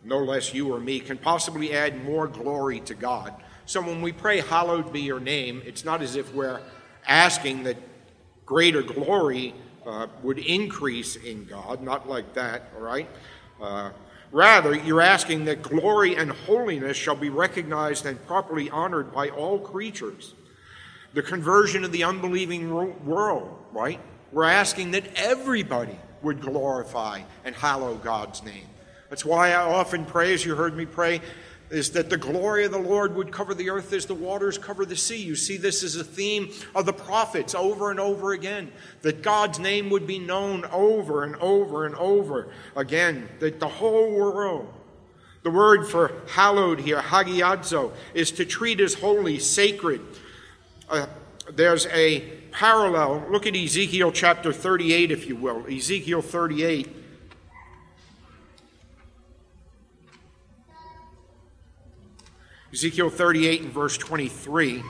no 0.04 0.18
less 0.18 0.54
you 0.54 0.72
or 0.72 0.78
me, 0.78 1.00
can 1.00 1.18
possibly 1.18 1.72
add 1.72 2.04
more 2.04 2.28
glory 2.28 2.80
to 2.80 2.94
God. 2.94 3.34
So 3.66 3.80
when 3.80 4.02
we 4.02 4.12
pray, 4.12 4.40
Hallowed 4.40 4.92
be 4.92 5.00
your 5.00 5.20
name, 5.20 5.62
it's 5.64 5.84
not 5.84 6.02
as 6.02 6.14
if 6.14 6.32
we're 6.34 6.60
asking 7.06 7.64
that 7.64 7.78
greater 8.46 8.82
glory 8.82 9.54
uh, 9.86 10.06
would 10.22 10.38
increase 10.38 11.16
in 11.16 11.44
God, 11.44 11.82
not 11.82 12.08
like 12.08 12.34
that, 12.34 12.70
all 12.76 12.82
right? 12.82 13.08
Uh, 13.60 13.90
rather, 14.32 14.74
you're 14.74 15.00
asking 15.00 15.44
that 15.46 15.62
glory 15.62 16.16
and 16.16 16.30
holiness 16.30 16.96
shall 16.96 17.16
be 17.16 17.28
recognized 17.28 18.06
and 18.06 18.24
properly 18.26 18.70
honored 18.70 19.12
by 19.12 19.28
all 19.28 19.58
creatures. 19.58 20.34
The 21.12 21.22
conversion 21.22 21.84
of 21.84 21.92
the 21.92 22.04
unbelieving 22.04 22.70
world, 23.04 23.56
right? 23.72 24.00
We're 24.32 24.44
asking 24.44 24.92
that 24.92 25.04
everybody 25.14 25.98
would 26.22 26.40
glorify 26.40 27.22
and 27.44 27.54
hallow 27.54 27.94
God's 27.96 28.42
name. 28.42 28.66
That's 29.10 29.24
why 29.24 29.50
I 29.50 29.62
often 29.62 30.04
pray, 30.06 30.34
as 30.34 30.44
you 30.44 30.56
heard 30.56 30.76
me 30.76 30.86
pray, 30.86 31.20
is 31.70 31.90
that 31.92 32.10
the 32.10 32.16
glory 32.16 32.64
of 32.64 32.72
the 32.72 32.78
Lord 32.78 33.14
would 33.16 33.32
cover 33.32 33.54
the 33.54 33.70
earth 33.70 33.92
as 33.92 34.06
the 34.06 34.14
waters 34.14 34.58
cover 34.58 34.84
the 34.84 34.96
sea. 34.96 35.22
You 35.22 35.34
see, 35.34 35.56
this 35.56 35.82
is 35.82 35.96
a 35.96 36.04
theme 36.04 36.50
of 36.74 36.86
the 36.86 36.92
prophets 36.92 37.54
over 37.54 37.90
and 37.90 37.98
over 37.98 38.32
again, 38.32 38.70
that 39.02 39.22
God's 39.22 39.58
name 39.58 39.90
would 39.90 40.06
be 40.06 40.18
known 40.18 40.64
over 40.66 41.24
and 41.24 41.36
over 41.36 41.86
and 41.86 41.94
over 41.96 42.48
again, 42.76 43.28
that 43.40 43.60
the 43.60 43.68
whole 43.68 44.14
world, 44.14 44.72
the 45.42 45.50
word 45.50 45.86
for 45.86 46.12
hallowed 46.28 46.80
here, 46.80 47.00
hagiadzo, 47.00 47.92
is 48.12 48.30
to 48.32 48.44
treat 48.44 48.80
as 48.80 48.94
holy, 48.94 49.38
sacred. 49.38 50.00
Uh, 50.88 51.06
there's 51.52 51.86
a 51.86 52.20
parallel. 52.52 53.26
Look 53.30 53.46
at 53.46 53.56
Ezekiel 53.56 54.12
chapter 54.12 54.52
38, 54.52 55.10
if 55.10 55.26
you 55.26 55.36
will. 55.36 55.66
Ezekiel 55.66 56.22
38. 56.22 57.03
Ezekiel 62.74 63.08
38 63.08 63.60
and 63.60 63.70
verse 63.70 63.96
23. 63.96 64.82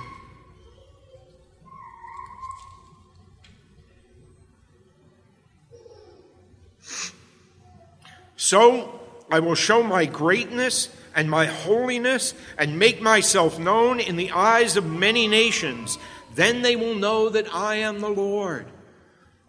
So 8.36 9.00
I 9.30 9.40
will 9.40 9.54
show 9.54 9.82
my 9.82 10.06
greatness 10.06 10.88
and 11.14 11.28
my 11.28 11.44
holiness 11.44 12.32
and 12.56 12.78
make 12.78 13.02
myself 13.02 13.58
known 13.58 14.00
in 14.00 14.16
the 14.16 14.30
eyes 14.30 14.78
of 14.78 14.86
many 14.86 15.28
nations. 15.28 15.98
Then 16.34 16.62
they 16.62 16.76
will 16.76 16.94
know 16.94 17.28
that 17.28 17.54
I 17.54 17.74
am 17.74 18.00
the 18.00 18.08
Lord. 18.08 18.64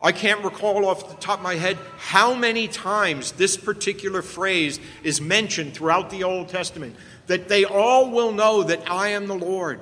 I 0.02 0.12
can't 0.12 0.44
recall 0.44 0.86
off 0.86 1.10
the 1.10 1.16
top 1.16 1.40
of 1.40 1.44
my 1.44 1.56
head 1.56 1.78
how 1.98 2.36
many 2.36 2.68
times 2.68 3.32
this 3.34 3.58
particular 3.58 4.22
phrase 4.22 4.80
is 5.04 5.22
mentioned 5.22 5.74
throughout 5.74 6.10
the 6.10 6.24
Old 6.24 6.50
Testament 6.50 6.96
that 7.28 7.48
they 7.48 7.66
all 7.66 8.12
will 8.12 8.32
know 8.32 8.64
that 8.64 8.90
I 8.90 9.10
am 9.10 9.28
the 9.28 9.36
Lord. 9.36 9.80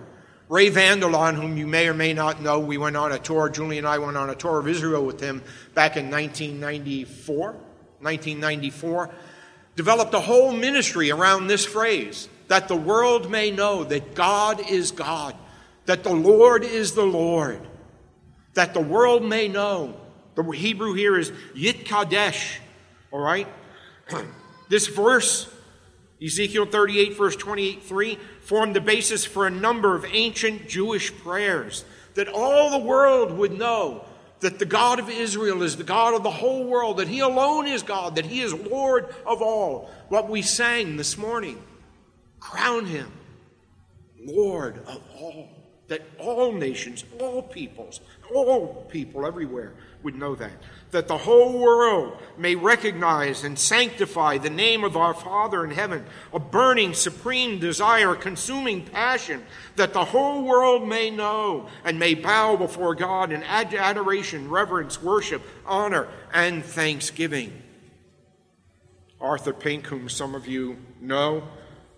Ray 0.50 0.70
Vander 0.70 1.08
Laan, 1.08 1.36
whom 1.36 1.58
you 1.58 1.66
may 1.66 1.88
or 1.88 1.94
may 1.94 2.14
not 2.14 2.42
know, 2.42 2.60
we 2.60 2.78
went 2.78 2.96
on 2.96 3.12
a 3.12 3.18
tour, 3.18 3.50
Julie 3.50 3.80
and 3.80 3.88
I 3.88 3.98
went 3.98 4.18
on 4.18 4.30
a 4.30 4.36
tour 4.36 4.60
of 4.60 4.68
Israel 4.68 5.06
with 5.06 5.20
him 5.20 5.42
back 5.74 5.98
in 5.98 6.12
1994, 6.12 7.46
1994, 7.48 9.10
developed 9.76 10.14
a 10.14 10.20
whole 10.20 10.52
ministry 10.52 11.12
around 11.12 11.48
this 11.48 11.66
phrase 11.66 12.30
that 12.50 12.68
the 12.68 12.76
world 12.76 13.32
may 13.32 13.52
know 13.52 13.84
that 13.84 14.14
God 14.14 14.70
is 14.70 14.92
God, 14.92 15.36
that 15.86 16.04
the 16.04 16.14
Lord 16.14 16.64
is 16.64 16.94
the 16.94 17.06
Lord, 17.06 17.60
that 18.54 18.74
the 18.74 18.82
world 18.82 19.24
may 19.24 19.48
know. 19.48 19.96
The 20.36 20.44
Hebrew 20.44 20.94
here 20.94 21.18
is 21.18 21.32
Yit 21.54 21.86
Kadesh, 21.86 22.60
all 23.12 23.22
right? 23.22 23.48
this 24.70 24.88
verse 24.88 25.50
Ezekiel 26.24 26.66
38, 26.66 27.18
verse 27.18 27.36
28 27.36 27.84
3, 27.84 28.20
formed 28.42 28.76
the 28.76 28.82
basis 28.82 29.26
for 29.26 29.46
a 29.46 29.52
number 29.52 29.96
of 29.96 30.06
ancient 30.06 30.70
Jewish 30.70 31.16
prayers. 31.18 31.86
that 32.16 32.28
all 32.28 32.70
the 32.70 32.86
world 32.86 33.32
would 33.32 33.58
know 33.58 34.06
that 34.40 34.60
the 34.60 34.66
God 34.66 35.00
of 35.00 35.10
Israel 35.10 35.64
is 35.64 35.78
the 35.78 35.84
God 35.84 36.14
of 36.14 36.22
the 36.22 36.30
whole 36.30 36.66
world, 36.66 36.98
that 36.98 37.08
He 37.08 37.20
alone 37.20 37.66
is 37.66 37.82
God, 37.82 38.16
that 38.16 38.26
He 38.26 38.42
is 38.42 38.54
Lord 38.54 39.14
of 39.26 39.42
all. 39.42 39.90
What 40.10 40.30
we 40.30 40.44
sang 40.44 40.96
this 40.96 41.18
morning 41.18 41.62
crown 42.40 42.86
Him 42.86 43.12
Lord 44.26 44.78
of 44.86 45.02
all, 45.18 45.50
that 45.88 46.02
all 46.20 46.52
nations, 46.52 47.04
all 47.20 47.42
peoples, 47.42 48.00
all 48.34 48.88
people 48.90 49.26
everywhere 49.26 49.74
would 50.04 50.16
know 50.16 50.36
that. 50.36 50.52
That 50.92 51.08
the 51.08 51.18
whole 51.18 51.58
world 51.60 52.18
may 52.38 52.56
recognize 52.56 53.44
and 53.44 53.58
sanctify 53.58 54.38
the 54.38 54.50
name 54.50 54.84
of 54.84 54.96
our 54.96 55.14
Father 55.14 55.64
in 55.64 55.72
heaven, 55.72 56.06
a 56.34 56.40
burning, 56.40 56.94
supreme 56.94 57.60
desire, 57.60 58.16
consuming 58.16 58.86
passion, 58.86 59.44
that 59.76 59.94
the 59.94 60.06
whole 60.06 60.44
world 60.44 60.88
may 60.88 61.10
know 61.10 61.68
and 61.84 61.98
may 61.98 62.14
bow 62.14 62.56
before 62.56 62.96
God 62.96 63.32
in 63.32 63.44
adoration, 63.44 64.50
reverence, 64.50 65.02
worship, 65.02 65.42
honor, 65.66 66.08
and 66.34 66.64
thanksgiving. 66.64 67.62
Arthur 69.20 69.54
Pink, 69.54 69.88
whom 69.88 70.10
some 70.10 70.36
of 70.36 70.48
you 70.48 70.78
know, 71.00 71.44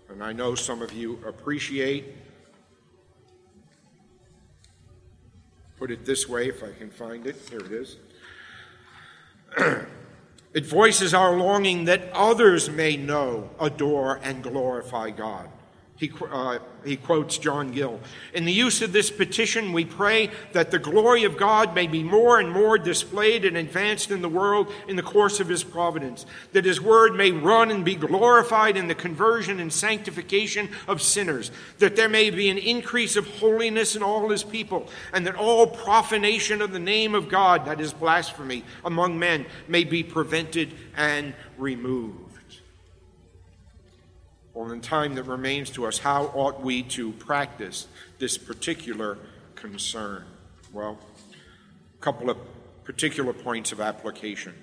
and 0.10 0.24
I 0.24 0.32
know 0.32 0.56
some 0.56 0.82
of 0.82 0.94
you 0.94 1.20
appreciate, 1.28 2.06
put 5.86 5.92
it 5.92 6.04
this 6.04 6.28
way 6.28 6.50
if 6.50 6.64
I 6.64 6.72
can 6.72 6.90
find 6.90 7.28
it. 7.28 7.36
Here 7.48 7.60
it 7.60 7.72
is. 7.72 7.98
it 10.56 10.66
voices 10.66 11.14
our 11.14 11.38
longing 11.38 11.86
that 11.86 12.10
others 12.12 12.72
may 12.72 12.98
know, 12.98 13.52
adore, 13.60 14.20
and 14.24 14.42
glorify 14.42 15.12
God. 15.12 15.48
He, 15.98 16.12
uh, 16.30 16.60
he 16.84 16.98
quotes 16.98 17.38
John 17.38 17.72
Gill. 17.72 18.02
In 18.34 18.44
the 18.44 18.52
use 18.52 18.82
of 18.82 18.92
this 18.92 19.10
petition, 19.10 19.72
we 19.72 19.86
pray 19.86 20.30
that 20.52 20.70
the 20.70 20.78
glory 20.78 21.24
of 21.24 21.38
God 21.38 21.74
may 21.74 21.88
be 21.88 22.04
more 22.04 22.38
and 22.38 22.52
more 22.52 22.78
displayed 22.78 23.46
and 23.46 23.56
advanced 23.56 24.12
in 24.12 24.22
the 24.22 24.28
world 24.28 24.70
in 24.90 24.98
the 24.98 25.02
course 25.02 25.40
of 25.40 25.48
his 25.48 25.64
providence, 25.64 26.26
that 26.52 26.66
his 26.66 26.82
word 26.82 27.16
may 27.16 27.32
run 27.32 27.72
and 27.72 27.86
be 27.86 27.96
glorified 27.96 28.76
in 28.76 28.90
the 28.90 28.96
conversion 28.96 29.62
and 29.62 29.72
sanctification 29.72 30.68
of 30.86 31.02
sinners, 31.02 31.50
that 31.80 31.96
there 31.96 32.10
may 32.10 32.30
be 32.30 32.50
an 32.50 32.58
increase 32.58 33.16
of 33.16 33.26
holiness 33.40 33.96
in 33.96 34.04
all 34.04 34.28
his 34.28 34.44
people, 34.44 34.90
and 35.14 35.26
that 35.26 35.36
all 35.36 35.66
profanation 35.66 36.62
of 36.62 36.74
the 36.74 36.80
name 36.80 37.16
of 37.16 37.30
God, 37.30 37.66
that 37.66 37.80
is 37.80 37.94
blasphemy, 37.94 38.66
among 38.84 39.18
men 39.18 39.46
may 39.70 39.86
be 39.86 40.04
prevented 40.04 40.74
and 40.98 41.34
removed. 41.58 42.25
Well, 44.56 44.72
in 44.72 44.80
time 44.80 45.16
that 45.16 45.24
remains 45.24 45.70
to 45.72 45.86
us, 45.86 45.98
how 45.98 46.32
ought 46.34 46.62
we 46.62 46.82
to 46.84 47.12
practice 47.12 47.88
this 48.20 48.38
particular 48.38 49.18
concern? 49.56 50.24
Well, 50.72 50.98
a 51.94 52.02
couple 52.02 52.30
of 52.30 52.38
particular 52.86 53.34
points 53.34 53.74
of 53.74 53.82
application. 53.82 54.54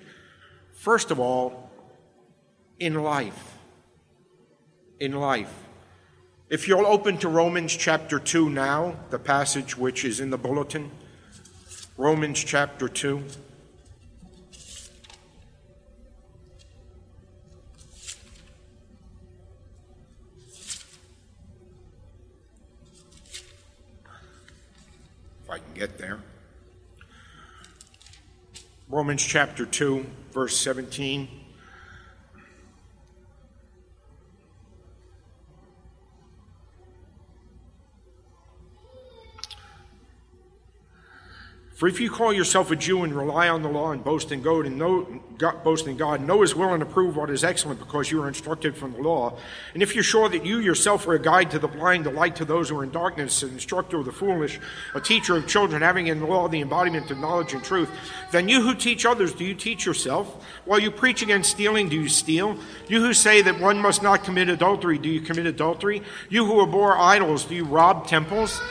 First 0.73 1.11
of 1.11 1.19
all, 1.19 1.69
in 2.79 3.03
life. 3.03 3.59
In 4.99 5.13
life. 5.13 5.53
If 6.49 6.67
you'll 6.67 6.87
open 6.87 7.19
to 7.19 7.29
Romans 7.29 7.77
chapter 7.77 8.17
2 8.17 8.49
now, 8.49 8.95
the 9.11 9.19
passage 9.19 9.77
which 9.77 10.03
is 10.03 10.19
in 10.19 10.31
the 10.31 10.39
bulletin, 10.39 10.89
Romans 11.97 12.43
chapter 12.43 12.89
2. 12.89 13.23
Romans 28.93 29.23
chapter 29.23 29.65
2, 29.65 30.05
verse 30.33 30.55
17. 30.55 31.27
For 41.73 41.87
if 41.87 41.99
you 41.99 42.11
call 42.11 42.31
yourself 42.31 42.69
a 42.69 42.75
Jew 42.75 43.03
and 43.03 43.11
rely 43.11 43.49
on 43.49 43.63
the 43.63 43.67
law 43.67 43.91
and 43.91 44.03
boast 44.03 44.31
in 44.31 44.43
God 44.43 44.67
and 44.67 44.77
know, 44.77 45.07
boast 45.63 45.87
in 45.87 45.97
God, 45.97 46.21
know 46.21 46.41
His 46.41 46.53
will 46.53 46.71
and 46.71 46.83
approve 46.83 47.15
what 47.17 47.31
is 47.31 47.43
excellent 47.43 47.79
because 47.79 48.11
you 48.11 48.21
are 48.21 48.27
instructed 48.27 48.77
from 48.77 48.93
the 48.93 49.01
law, 49.01 49.35
and 49.73 49.81
if 49.81 49.95
you're 49.95 50.03
sure 50.03 50.29
that 50.29 50.45
you 50.45 50.59
yourself 50.59 51.07
are 51.07 51.15
a 51.15 51.19
guide 51.19 51.49
to 51.49 51.57
the 51.57 51.67
blind, 51.67 52.05
a 52.05 52.11
light 52.11 52.35
to 52.35 52.45
those 52.45 52.69
who 52.69 52.77
are 52.77 52.83
in 52.83 52.91
darkness, 52.91 53.41
an 53.41 53.49
instructor 53.49 53.97
of 53.97 54.05
the 54.05 54.11
foolish, 54.11 54.59
a 54.93 55.01
teacher 55.01 55.35
of 55.35 55.47
children, 55.47 55.81
having 55.81 56.07
in 56.07 56.19
the 56.19 56.27
law 56.27 56.47
the 56.47 56.61
embodiment 56.61 57.09
of 57.09 57.17
knowledge 57.17 57.53
and 57.53 57.63
truth, 57.63 57.89
then 58.31 58.47
you 58.47 58.61
who 58.61 58.75
teach 58.75 59.03
others, 59.03 59.33
do 59.33 59.43
you 59.43 59.55
teach 59.55 59.83
yourself? 59.83 60.45
While 60.65 60.79
you 60.79 60.91
preach 60.91 61.23
against 61.23 61.49
stealing, 61.49 61.89
do 61.89 61.95
you 61.95 62.07
steal? 62.07 62.55
You 62.87 63.01
who 63.01 63.15
say 63.15 63.41
that 63.41 63.59
one 63.59 63.79
must 63.79 64.03
not 64.03 64.23
commit 64.23 64.47
adultery, 64.47 64.99
do 64.99 65.09
you 65.09 65.21
commit 65.21 65.47
adultery? 65.47 66.03
You 66.29 66.45
who 66.45 66.61
abhor 66.61 66.95
idols, 66.99 67.45
do 67.45 67.55
you 67.55 67.65
rob 67.65 68.05
temples? 68.05 68.61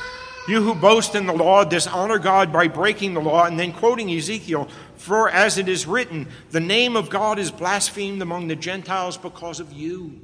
You 0.49 0.61
who 0.61 0.75
boast 0.75 1.15
in 1.15 1.27
the 1.27 1.33
law 1.33 1.63
dishonor 1.63 2.19
God 2.19 2.53
by 2.53 2.67
breaking 2.67 3.15
the 3.15 3.21
law, 3.21 3.45
and 3.45 3.59
then 3.59 3.73
quoting 3.73 4.11
Ezekiel, 4.11 4.69
for 4.97 5.31
as 5.31 5.57
it 5.57 5.69
is 5.69 5.87
written, 5.87 6.27
the 6.51 6.61
name 6.61 6.97
of 6.97 7.11
God 7.11 7.39
is 7.39 7.53
blasphemed 7.53 8.21
among 8.23 8.49
the 8.49 8.57
Gentiles 8.57 9.17
because 9.17 9.61
of 9.61 9.73
you. 9.73 10.21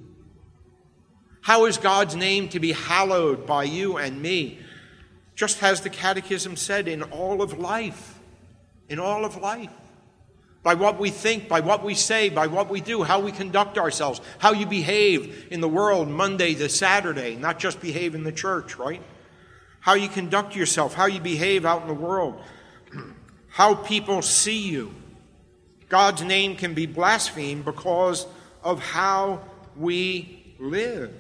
How 1.41 1.67
is 1.67 1.79
God's 1.79 2.17
name 2.17 2.49
to 2.49 2.59
be 2.59 2.73
hallowed 2.73 3.47
by 3.47 3.63
you 3.63 3.97
and 3.97 4.21
me? 4.21 4.59
Just 5.37 5.63
as 5.63 5.83
the 5.83 5.91
Catechism 5.91 6.57
said, 6.57 6.89
in 6.89 7.05
all 7.05 7.41
of 7.41 7.59
life. 7.59 8.19
In 8.89 8.99
all 8.99 9.25
of 9.25 9.37
life. 9.37 9.71
By 10.65 10.75
what 10.75 10.99
we 10.99 11.11
think, 11.11 11.49
by 11.49 11.61
what 11.61 11.85
we 11.85 11.95
say, 11.95 12.29
by 12.29 12.49
what 12.49 12.69
we 12.69 12.81
do, 12.81 13.05
how 13.05 13.21
we 13.21 13.31
conduct 13.31 13.79
ourselves, 13.79 14.21
how 14.39 14.53
you 14.53 14.67
behave 14.67 15.47
in 15.53 15.61
the 15.61 15.69
world 15.69 16.09
Monday 16.09 16.55
to 16.55 16.69
Saturday, 16.69 17.37
not 17.37 17.61
just 17.61 17.81
behave 17.81 18.17
in 18.17 18.25
the 18.25 18.33
church, 18.33 18.77
right? 18.77 19.01
How 19.81 19.95
you 19.95 20.09
conduct 20.09 20.57
yourself, 20.57 20.95
how 20.95 21.07
you 21.07 21.21
behave 21.21 21.64
out 21.64 21.83
in 21.83 21.88
the 21.88 21.95
world, 21.95 22.41
how 23.49 23.75
people 23.75 24.23
see 24.23 24.69
you. 24.69 24.95
God's 25.88 26.23
name 26.23 26.57
can 26.57 26.75
be 26.75 26.87
blasphemed 26.87 27.64
because 27.64 28.27
of 28.62 28.81
how 28.81 29.41
we 29.77 30.55
live. 30.59 31.14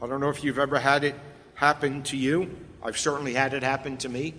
I 0.00 0.06
don't 0.06 0.20
know 0.20 0.30
if 0.30 0.42
you've 0.42 0.58
ever 0.58 0.78
had 0.78 1.04
it 1.04 1.14
happen 1.54 2.02
to 2.04 2.16
you. 2.16 2.56
I've 2.82 2.98
certainly 2.98 3.34
had 3.34 3.54
it 3.54 3.62
happen 3.62 3.96
to 3.98 4.08
me. 4.08 4.34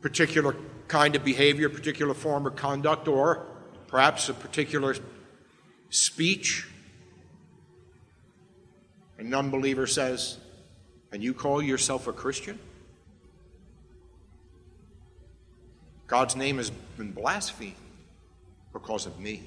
Particular 0.00 0.56
kind 0.88 1.16
of 1.16 1.24
behavior, 1.24 1.68
particular 1.68 2.14
form 2.14 2.46
of 2.46 2.56
conduct, 2.56 3.08
or 3.08 3.46
perhaps 3.88 4.28
a 4.28 4.34
particular 4.34 4.94
speech. 5.90 6.66
A 9.18 9.22
unbeliever 9.34 9.86
says, 9.86 10.38
and 11.14 11.22
you 11.22 11.32
call 11.32 11.62
yourself 11.62 12.08
a 12.08 12.12
Christian? 12.12 12.58
God's 16.08 16.34
name 16.34 16.56
has 16.56 16.70
been 16.70 17.12
blasphemed 17.12 17.76
because 18.72 19.06
of 19.06 19.20
me. 19.20 19.44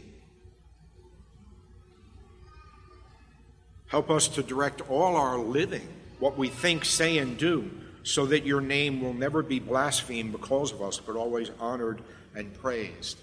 Help 3.87 4.09
us 4.09 4.29
to 4.29 4.41
direct 4.41 4.89
all 4.89 5.17
our 5.17 5.37
living, 5.37 5.85
what 6.19 6.37
we 6.37 6.47
think, 6.47 6.85
say, 6.85 7.17
and 7.17 7.37
do, 7.37 7.69
so 8.03 8.25
that 8.27 8.45
your 8.45 8.61
name 8.61 9.01
will 9.01 9.13
never 9.13 9.43
be 9.43 9.59
blasphemed 9.59 10.31
because 10.31 10.71
of 10.71 10.81
us, 10.81 11.01
but 11.01 11.17
always 11.17 11.51
honored 11.59 12.01
and 12.33 12.53
praised. 12.53 13.17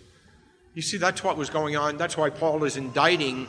You 0.75 0.83
see, 0.83 0.99
that's 0.99 1.25
what 1.25 1.39
was 1.39 1.49
going 1.49 1.77
on. 1.77 1.97
That's 1.97 2.19
why 2.19 2.29
Paul 2.29 2.65
is 2.65 2.77
indicting 2.77 3.47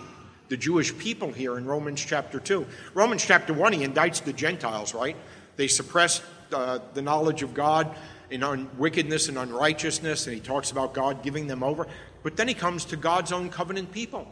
the 0.47 0.57
Jewish 0.57 0.95
people 0.97 1.31
here 1.31 1.57
in 1.57 1.65
Romans 1.65 2.03
chapter 2.03 2.39
2. 2.39 2.65
Romans 2.93 3.25
chapter 3.25 3.53
1, 3.53 3.73
he 3.73 3.87
indicts 3.87 4.23
the 4.23 4.33
Gentiles, 4.33 4.93
right? 4.93 5.15
They 5.55 5.67
suppressed 5.67 6.23
uh, 6.53 6.79
the 6.93 7.01
knowledge 7.01 7.41
of 7.41 7.53
God 7.53 7.95
in 8.29 8.43
un- 8.43 8.69
wickedness 8.77 9.27
and 9.29 9.37
unrighteousness, 9.37 10.27
and 10.27 10.35
he 10.35 10.41
talks 10.41 10.71
about 10.71 10.93
God 10.93 11.23
giving 11.23 11.47
them 11.47 11.63
over. 11.63 11.87
But 12.23 12.37
then 12.37 12.47
he 12.47 12.53
comes 12.53 12.85
to 12.85 12.97
God's 12.97 13.31
own 13.31 13.49
covenant 13.49 13.91
people. 13.91 14.31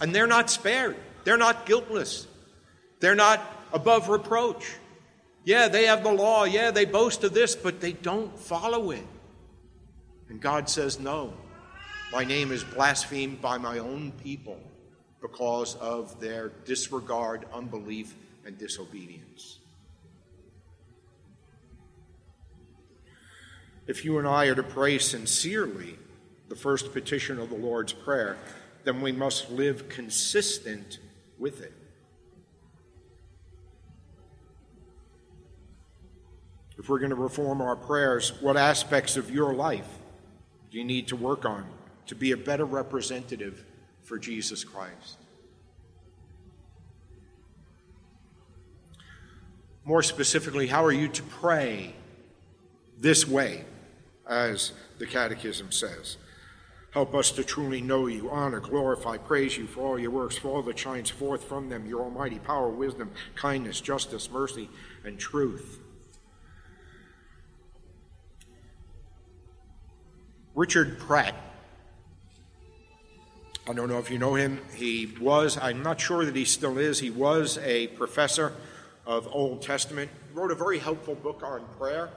And 0.00 0.14
they're 0.14 0.26
not 0.26 0.50
spared, 0.50 0.96
they're 1.24 1.36
not 1.36 1.66
guiltless, 1.66 2.26
they're 3.00 3.14
not 3.14 3.40
above 3.72 4.08
reproach. 4.08 4.64
Yeah, 5.44 5.66
they 5.68 5.86
have 5.86 6.04
the 6.04 6.12
law. 6.12 6.44
Yeah, 6.44 6.70
they 6.70 6.84
boast 6.84 7.24
of 7.24 7.34
this, 7.34 7.56
but 7.56 7.80
they 7.80 7.92
don't 7.92 8.38
follow 8.38 8.92
it. 8.92 9.04
And 10.28 10.40
God 10.40 10.68
says, 10.68 11.00
No, 11.00 11.34
my 12.12 12.22
name 12.22 12.52
is 12.52 12.62
blasphemed 12.62 13.40
by 13.40 13.58
my 13.58 13.78
own 13.78 14.12
people 14.22 14.60
because 15.22 15.76
of 15.76 16.20
their 16.20 16.50
disregard, 16.66 17.46
unbelief, 17.54 18.14
and 18.44 18.58
disobedience. 18.58 19.60
If 23.86 24.04
you 24.04 24.18
and 24.18 24.28
I 24.28 24.46
are 24.46 24.54
to 24.54 24.62
pray 24.62 24.98
sincerely 24.98 25.98
the 26.48 26.56
first 26.56 26.92
petition 26.92 27.38
of 27.38 27.48
the 27.48 27.56
Lord's 27.56 27.94
Prayer, 27.94 28.36
then 28.84 29.00
we 29.00 29.12
must 29.12 29.50
live 29.50 29.88
consistent 29.88 30.98
with 31.38 31.62
it. 31.62 31.72
if 36.82 36.88
we're 36.88 36.98
going 36.98 37.10
to 37.10 37.16
reform 37.16 37.60
our 37.60 37.76
prayers, 37.76 38.32
what 38.40 38.56
aspects 38.56 39.16
of 39.16 39.30
your 39.30 39.54
life 39.54 39.86
do 40.68 40.78
you 40.78 40.82
need 40.82 41.06
to 41.06 41.14
work 41.14 41.44
on 41.44 41.64
to 42.06 42.16
be 42.16 42.32
a 42.32 42.36
better 42.36 42.64
representative 42.64 43.64
for 44.12 44.18
Jesus 44.18 44.62
Christ? 44.62 45.16
More 49.86 50.02
specifically, 50.02 50.66
how 50.66 50.84
are 50.84 50.92
you 50.92 51.08
to 51.08 51.22
pray 51.22 51.94
this 52.98 53.26
way, 53.26 53.64
as 54.28 54.72
the 54.98 55.06
Catechism 55.06 55.72
says? 55.72 56.18
Help 56.90 57.14
us 57.14 57.30
to 57.30 57.42
truly 57.42 57.80
know 57.80 58.06
you, 58.06 58.28
honor, 58.28 58.60
glorify, 58.60 59.16
praise 59.16 59.56
you 59.56 59.66
for 59.66 59.80
all 59.80 59.98
your 59.98 60.10
works, 60.10 60.36
for 60.36 60.48
all 60.48 60.62
that 60.64 60.78
shines 60.78 61.08
forth 61.08 61.44
from 61.44 61.70
them, 61.70 61.86
your 61.86 62.02
almighty 62.02 62.38
power, 62.38 62.68
wisdom, 62.68 63.10
kindness, 63.34 63.80
justice, 63.80 64.30
mercy, 64.30 64.68
and 65.06 65.18
truth. 65.18 65.78
Richard 70.54 70.98
Pratt. 70.98 71.51
I 73.68 73.74
don't 73.74 73.88
know 73.88 73.98
if 73.98 74.10
you 74.10 74.18
know 74.18 74.34
him. 74.34 74.60
He 74.74 75.14
was, 75.20 75.56
I'm 75.56 75.84
not 75.84 76.00
sure 76.00 76.24
that 76.24 76.34
he 76.34 76.44
still 76.44 76.78
is, 76.78 76.98
he 76.98 77.10
was 77.10 77.58
a 77.58 77.86
professor 77.88 78.52
of 79.06 79.28
Old 79.30 79.62
Testament. 79.62 80.10
Wrote 80.34 80.50
a 80.50 80.56
very 80.56 80.80
helpful 80.80 81.14
book 81.14 81.42
on 81.44 81.64
prayer, 81.78 82.10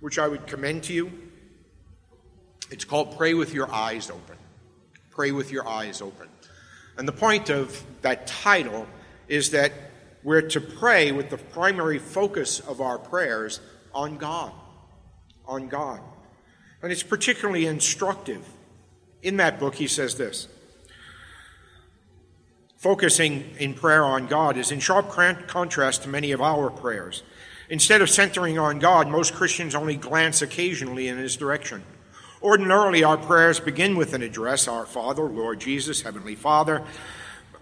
which 0.00 0.18
I 0.18 0.26
would 0.26 0.48
commend 0.48 0.82
to 0.84 0.92
you. 0.92 1.12
It's 2.72 2.84
called 2.84 3.16
Pray 3.16 3.34
with 3.34 3.54
Your 3.54 3.72
Eyes 3.72 4.10
Open. 4.10 4.36
Pray 5.10 5.30
with 5.30 5.52
Your 5.52 5.66
Eyes 5.66 6.02
Open. 6.02 6.28
And 6.96 7.06
the 7.06 7.12
point 7.12 7.50
of 7.50 7.84
that 8.02 8.26
title 8.26 8.88
is 9.28 9.50
that 9.52 9.72
we're 10.24 10.42
to 10.42 10.60
pray 10.60 11.12
with 11.12 11.30
the 11.30 11.38
primary 11.38 12.00
focus 12.00 12.58
of 12.58 12.80
our 12.80 12.98
prayers 12.98 13.60
on 13.94 14.16
God. 14.18 14.52
On 15.46 15.68
God. 15.68 16.00
And 16.82 16.90
it's 16.90 17.04
particularly 17.04 17.66
instructive. 17.66 18.44
In 19.22 19.36
that 19.38 19.58
book, 19.58 19.74
he 19.76 19.86
says 19.86 20.16
this 20.16 20.48
Focusing 22.76 23.54
in 23.58 23.74
prayer 23.74 24.04
on 24.04 24.26
God 24.26 24.56
is 24.56 24.70
in 24.70 24.80
sharp 24.80 25.08
contrast 25.08 26.04
to 26.04 26.08
many 26.08 26.32
of 26.32 26.40
our 26.40 26.70
prayers. 26.70 27.22
Instead 27.70 28.00
of 28.00 28.08
centering 28.08 28.58
on 28.58 28.78
God, 28.78 29.08
most 29.08 29.34
Christians 29.34 29.74
only 29.74 29.96
glance 29.96 30.40
occasionally 30.40 31.08
in 31.08 31.18
his 31.18 31.36
direction. 31.36 31.82
Ordinarily, 32.40 33.02
our 33.02 33.18
prayers 33.18 33.58
begin 33.58 33.96
with 33.96 34.14
an 34.14 34.22
address 34.22 34.68
Our 34.68 34.86
Father, 34.86 35.24
Lord 35.24 35.60
Jesus, 35.60 36.02
Heavenly 36.02 36.36
Father. 36.36 36.84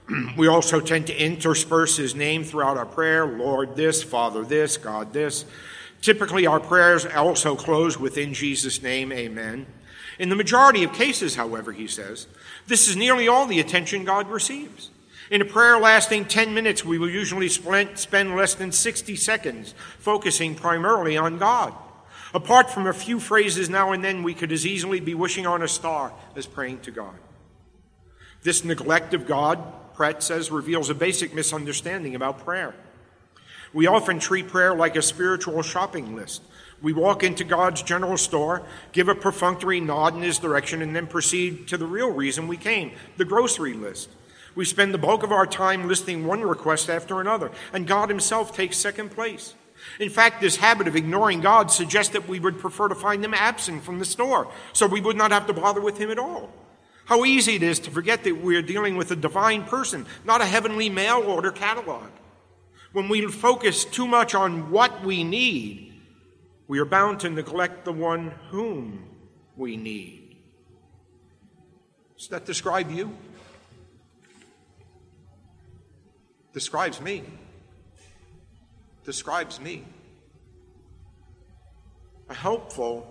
we 0.36 0.46
also 0.48 0.80
tend 0.80 1.06
to 1.06 1.16
intersperse 1.16 1.96
His 1.96 2.14
name 2.14 2.44
throughout 2.44 2.76
our 2.76 2.86
prayer 2.86 3.26
Lord 3.26 3.74
this, 3.74 4.02
Father 4.02 4.44
this, 4.44 4.76
God 4.76 5.14
this. 5.14 5.46
Typically, 6.02 6.46
our 6.46 6.60
prayers 6.60 7.06
also 7.06 7.56
close 7.56 7.98
within 7.98 8.34
Jesus' 8.34 8.82
name, 8.82 9.12
Amen. 9.12 9.66
In 10.18 10.28
the 10.30 10.36
majority 10.36 10.82
of 10.82 10.92
cases, 10.92 11.34
however, 11.34 11.72
he 11.72 11.86
says, 11.86 12.26
this 12.66 12.88
is 12.88 12.96
nearly 12.96 13.28
all 13.28 13.46
the 13.46 13.60
attention 13.60 14.04
God 14.04 14.28
receives. 14.28 14.90
In 15.30 15.42
a 15.42 15.44
prayer 15.44 15.78
lasting 15.78 16.26
10 16.26 16.54
minutes, 16.54 16.84
we 16.84 16.98
will 16.98 17.10
usually 17.10 17.48
spend 17.48 18.36
less 18.36 18.54
than 18.54 18.72
60 18.72 19.16
seconds 19.16 19.74
focusing 19.98 20.54
primarily 20.54 21.16
on 21.16 21.38
God. 21.38 21.74
Apart 22.32 22.70
from 22.70 22.86
a 22.86 22.92
few 22.92 23.18
phrases 23.18 23.68
now 23.68 23.92
and 23.92 24.04
then, 24.04 24.22
we 24.22 24.34
could 24.34 24.52
as 24.52 24.66
easily 24.66 25.00
be 25.00 25.14
wishing 25.14 25.46
on 25.46 25.62
a 25.62 25.68
star 25.68 26.12
as 26.34 26.46
praying 26.46 26.80
to 26.80 26.90
God. 26.90 27.14
This 28.42 28.64
neglect 28.64 29.14
of 29.14 29.26
God, 29.26 29.58
Pratt 29.94 30.22
says, 30.22 30.50
reveals 30.50 30.90
a 30.90 30.94
basic 30.94 31.34
misunderstanding 31.34 32.14
about 32.14 32.44
prayer. 32.44 32.74
We 33.72 33.86
often 33.86 34.18
treat 34.18 34.48
prayer 34.48 34.74
like 34.74 34.96
a 34.96 35.02
spiritual 35.02 35.62
shopping 35.62 36.14
list. 36.14 36.42
We 36.82 36.92
walk 36.92 37.22
into 37.22 37.44
God's 37.44 37.82
general 37.82 38.18
store, 38.18 38.62
give 38.92 39.08
a 39.08 39.14
perfunctory 39.14 39.80
nod 39.80 40.14
in 40.14 40.22
His 40.22 40.38
direction, 40.38 40.82
and 40.82 40.94
then 40.94 41.06
proceed 41.06 41.68
to 41.68 41.76
the 41.76 41.86
real 41.86 42.10
reason 42.10 42.48
we 42.48 42.56
came 42.56 42.92
the 43.16 43.24
grocery 43.24 43.72
list. 43.72 44.10
We 44.54 44.64
spend 44.64 44.94
the 44.94 44.98
bulk 44.98 45.22
of 45.22 45.32
our 45.32 45.46
time 45.46 45.88
listing 45.88 46.26
one 46.26 46.42
request 46.42 46.88
after 46.90 47.20
another, 47.20 47.50
and 47.72 47.86
God 47.86 48.08
Himself 48.08 48.54
takes 48.54 48.76
second 48.76 49.10
place. 49.10 49.54
In 49.98 50.10
fact, 50.10 50.40
this 50.40 50.56
habit 50.56 50.88
of 50.88 50.96
ignoring 50.96 51.40
God 51.40 51.70
suggests 51.70 52.12
that 52.12 52.28
we 52.28 52.40
would 52.40 52.58
prefer 52.58 52.88
to 52.88 52.94
find 52.94 53.24
him 53.24 53.34
absent 53.34 53.84
from 53.84 53.98
the 53.98 54.04
store, 54.04 54.50
so 54.72 54.86
we 54.86 55.00
would 55.00 55.16
not 55.16 55.32
have 55.32 55.46
to 55.46 55.52
bother 55.52 55.80
with 55.80 55.98
him 55.98 56.10
at 56.10 56.18
all. 56.18 56.50
How 57.04 57.24
easy 57.24 57.54
it 57.54 57.62
is 57.62 57.78
to 57.80 57.90
forget 57.90 58.24
that 58.24 58.42
we 58.42 58.56
are 58.56 58.62
dealing 58.62 58.96
with 58.96 59.10
a 59.10 59.16
divine 59.16 59.64
person, 59.64 60.06
not 60.24 60.40
a 60.40 60.46
heavenly 60.46 60.90
mail 60.90 61.22
order 61.22 61.52
catalog. 61.52 62.08
When 62.92 63.08
we 63.08 63.26
focus 63.26 63.84
too 63.84 64.06
much 64.06 64.34
on 64.34 64.70
what 64.70 65.04
we 65.04 65.22
need, 65.22 65.85
we 66.68 66.78
are 66.78 66.84
bound 66.84 67.20
to 67.20 67.30
neglect 67.30 67.84
the 67.84 67.92
one 67.92 68.32
whom 68.50 69.08
we 69.56 69.76
need. 69.76 70.36
Does 72.16 72.28
that 72.28 72.44
describe 72.44 72.90
you? 72.90 73.16
Describes 76.52 77.00
me 77.00 77.22
describes 79.06 79.60
me. 79.60 79.84
A 82.28 82.34
helpful, 82.34 83.06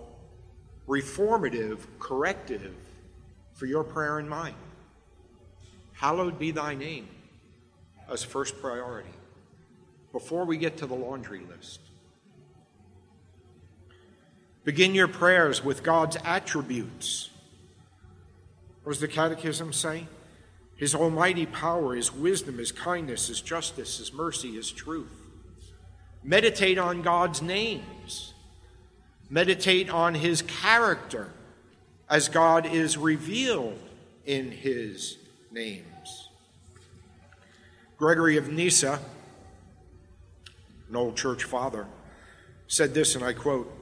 reformative 0.86 1.80
corrective 1.98 2.76
for 3.54 3.64
your 3.64 3.82
prayer 3.82 4.18
and 4.18 4.28
mine. 4.28 4.54
Hallowed 5.94 6.38
be 6.38 6.50
thy 6.50 6.74
name 6.74 7.08
as 8.12 8.22
first 8.22 8.60
priority 8.60 9.16
before 10.12 10.44
we 10.44 10.58
get 10.58 10.76
to 10.76 10.86
the 10.86 10.94
laundry 10.94 11.40
list. 11.40 11.80
Begin 14.66 14.94
your 14.94 15.08
prayers 15.08 15.64
with 15.64 15.82
God's 15.82 16.18
attributes. 16.24 17.30
What 18.82 18.92
does 18.92 19.00
the 19.00 19.08
Catechism 19.08 19.72
say? 19.72 20.06
His 20.76 20.94
almighty 20.94 21.46
power, 21.46 21.94
His 21.94 22.12
wisdom, 22.12 22.58
His 22.58 22.72
kindness, 22.72 23.28
His 23.28 23.40
justice, 23.40 23.96
His 23.96 24.12
mercy, 24.12 24.54
His 24.56 24.70
truth. 24.70 25.22
Meditate 26.22 26.76
on 26.76 27.00
God's 27.00 27.40
names. 27.40 28.34
Meditate 29.30 29.90
on 29.90 30.14
his 30.14 30.42
character 30.42 31.32
as 32.08 32.28
God 32.28 32.66
is 32.66 32.96
revealed 32.96 33.78
in 34.24 34.50
his 34.50 35.18
names. 35.50 36.28
Gregory 37.96 38.36
of 38.36 38.48
Nyssa, 38.48 39.00
an 40.88 40.96
old 40.96 41.16
church 41.16 41.44
father, 41.44 41.86
said 42.68 42.94
this, 42.94 43.14
and 43.14 43.24
I 43.24 43.32
quote 43.32 43.72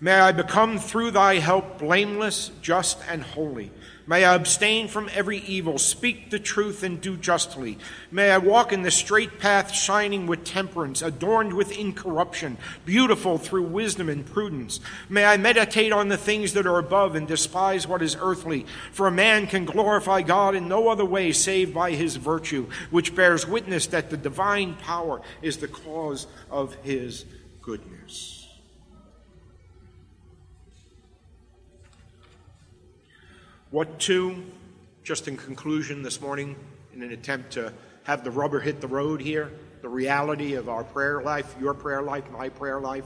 May 0.00 0.14
I 0.14 0.32
become 0.32 0.78
through 0.78 1.12
thy 1.12 1.36
help 1.36 1.78
blameless, 1.78 2.50
just, 2.60 2.98
and 3.08 3.22
holy 3.22 3.70
May 4.06 4.22
I 4.22 4.34
abstain 4.34 4.88
from 4.88 5.08
every 5.14 5.38
evil, 5.38 5.78
speak 5.78 6.28
the 6.28 6.38
truth, 6.38 6.82
and 6.82 7.00
do 7.00 7.16
justly. 7.16 7.78
May 8.10 8.30
I 8.30 8.36
walk 8.36 8.70
in 8.70 8.82
the 8.82 8.90
straight 8.90 9.38
path, 9.38 9.72
shining 9.72 10.26
with 10.26 10.44
temperance, 10.44 11.00
adorned 11.00 11.54
with 11.54 11.72
incorruption, 11.72 12.58
beautiful 12.84 13.38
through 13.38 13.62
wisdom 13.62 14.10
and 14.10 14.26
prudence. 14.26 14.78
May 15.08 15.24
I 15.24 15.38
meditate 15.38 15.90
on 15.90 16.08
the 16.08 16.18
things 16.18 16.52
that 16.52 16.66
are 16.66 16.78
above 16.78 17.14
and 17.14 17.26
despise 17.26 17.88
what 17.88 18.02
is 18.02 18.14
earthly. 18.20 18.66
For 18.92 19.06
a 19.06 19.12
man 19.12 19.46
can 19.46 19.64
glorify 19.64 20.20
God 20.20 20.54
in 20.54 20.68
no 20.68 20.88
other 20.88 21.06
way 21.06 21.32
save 21.32 21.72
by 21.72 21.92
his 21.92 22.16
virtue, 22.16 22.68
which 22.90 23.16
bears 23.16 23.48
witness 23.48 23.86
that 23.86 24.10
the 24.10 24.18
divine 24.18 24.74
power 24.74 25.22
is 25.40 25.56
the 25.56 25.68
cause 25.68 26.26
of 26.50 26.74
his 26.82 27.24
goodness. 27.62 28.43
What 33.74 33.98
two, 33.98 34.44
just 35.02 35.26
in 35.26 35.36
conclusion 35.36 36.04
this 36.04 36.20
morning, 36.20 36.54
in 36.92 37.02
an 37.02 37.10
attempt 37.10 37.54
to 37.54 37.72
have 38.04 38.22
the 38.22 38.30
rubber 38.30 38.60
hit 38.60 38.80
the 38.80 38.86
road 38.86 39.20
here, 39.20 39.50
the 39.82 39.88
reality 39.88 40.54
of 40.54 40.68
our 40.68 40.84
prayer 40.84 41.20
life, 41.20 41.56
your 41.60 41.74
prayer 41.74 42.00
life, 42.00 42.22
my 42.30 42.50
prayer 42.50 42.78
life. 42.78 43.02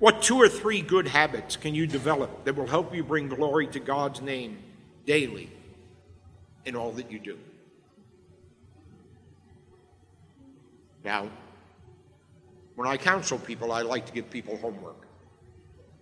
What 0.00 0.20
two 0.20 0.36
or 0.38 0.48
three 0.48 0.82
good 0.82 1.06
habits 1.06 1.56
can 1.56 1.76
you 1.76 1.86
develop 1.86 2.44
that 2.44 2.56
will 2.56 2.66
help 2.66 2.92
you 2.92 3.04
bring 3.04 3.28
glory 3.28 3.68
to 3.68 3.78
God's 3.78 4.20
name 4.20 4.58
daily 5.06 5.48
in 6.64 6.74
all 6.74 6.90
that 6.90 7.12
you 7.12 7.20
do? 7.20 7.38
Now, 11.04 11.30
when 12.74 12.88
I 12.88 12.96
counsel 12.96 13.38
people, 13.38 13.70
I 13.70 13.82
like 13.82 14.06
to 14.06 14.12
give 14.12 14.28
people 14.28 14.56
homework. 14.56 15.06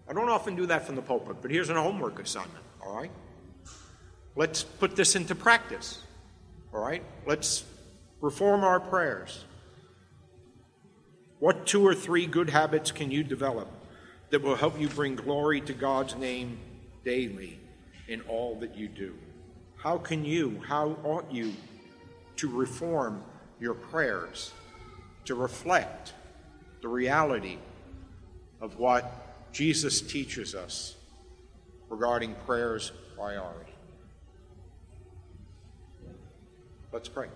I 0.09 0.15
don't 0.15 0.31
often 0.31 0.57
do 0.57 0.65
that 0.65 0.87
from 0.87 0.97
the 0.97 1.03
pulpit, 1.03 1.43
but 1.43 1.51
here's 1.51 1.69
an 1.69 1.77
homework 1.77 2.19
assignment, 2.21 2.65
all 2.83 2.97
right? 2.97 3.11
Let's 4.37 4.63
put 4.63 4.97
this 4.97 5.17
into 5.17 5.35
practice. 5.35 6.03
All 6.73 6.81
right? 6.81 7.03
Let's 7.27 7.65
reform 8.21 8.65
our 8.65 8.81
prayers. 8.81 9.45
What 11.39 11.67
two 11.67 11.87
or 11.87 11.95
three 11.95 12.27
good 12.27 12.51
habits 12.51 12.93
can 12.93 13.11
you 13.11 13.25
develop 13.25 13.69
that 14.31 14.43
will 14.43 14.57
help 14.57 14.81
you 14.81 14.89
bring 14.89 15.17
glory 15.17 15.61
to 15.63 15.73
God's 15.73 16.15
name 16.17 16.59
daily 17.05 17.59
in 18.09 18.21
all 18.23 18.57
that 18.61 18.77
you 18.77 18.89
do? 18.89 19.15
How 19.77 19.99
can 19.99 20.25
you, 20.25 20.63
how 20.67 20.97
ought 21.03 21.33
you 21.33 21.55
to 22.37 22.49
reform 22.49 23.23
your 23.59 23.75
prayers 23.75 24.53
to 25.25 25.35
reflect 25.35 26.15
the 26.83 26.89
reality 26.89 27.59
of 28.61 28.79
what 28.79 29.53
Jesus 29.53 30.01
teaches 30.01 30.55
us 30.55 30.97
regarding 31.89 32.35
prayer's 32.47 32.93
priority. 33.17 33.73
Let's 36.93 37.09
pray. 37.09 37.29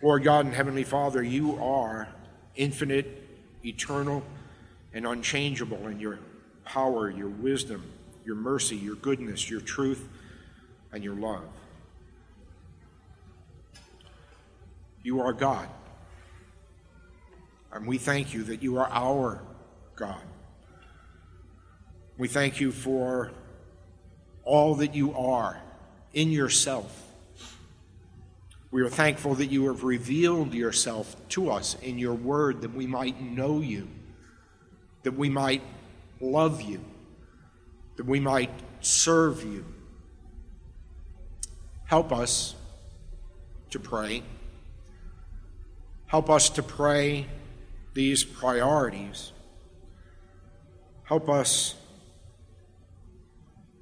Lord 0.00 0.22
God 0.22 0.46
and 0.46 0.54
Heavenly 0.54 0.84
Father, 0.84 1.22
you 1.22 1.56
are 1.62 2.08
infinite, 2.54 3.06
eternal, 3.64 4.22
and 4.92 5.06
unchangeable 5.06 5.88
in 5.88 5.98
your 5.98 6.20
power, 6.64 7.10
your 7.10 7.28
wisdom, 7.28 7.82
your 8.24 8.36
mercy, 8.36 8.76
your 8.76 8.94
goodness, 8.96 9.50
your 9.50 9.60
truth, 9.60 10.08
and 10.92 11.02
your 11.02 11.14
love. 11.14 11.44
You 15.02 15.20
are 15.20 15.32
God. 15.32 15.68
And 17.72 17.86
we 17.86 17.98
thank 17.98 18.34
you 18.34 18.44
that 18.44 18.62
you 18.62 18.76
are 18.78 18.88
our 18.90 19.42
God. 19.96 20.22
We 22.18 22.28
thank 22.28 22.60
you 22.60 22.70
for 22.70 23.32
all 24.44 24.76
that 24.76 24.94
you 24.94 25.14
are 25.14 25.60
in 26.12 26.30
yourself. 26.30 26.98
We 28.70 28.82
are 28.82 28.88
thankful 28.88 29.34
that 29.34 29.46
you 29.46 29.66
have 29.66 29.84
revealed 29.84 30.54
yourself 30.54 31.16
to 31.30 31.50
us 31.50 31.76
in 31.82 31.98
your 31.98 32.14
word 32.14 32.62
that 32.62 32.74
we 32.74 32.86
might 32.86 33.20
know 33.20 33.60
you, 33.60 33.88
that 35.02 35.12
we 35.12 35.28
might 35.28 35.62
love 36.20 36.62
you, 36.62 36.82
that 37.96 38.06
we 38.06 38.18
might 38.18 38.50
serve 38.80 39.44
you. 39.44 39.64
Help 41.84 42.12
us 42.12 42.54
to 43.70 43.78
pray. 43.78 44.22
Help 46.06 46.30
us 46.30 46.48
to 46.50 46.62
pray 46.62 47.26
these 47.92 48.24
priorities. 48.24 49.32
Help 51.04 51.28
us, 51.28 51.74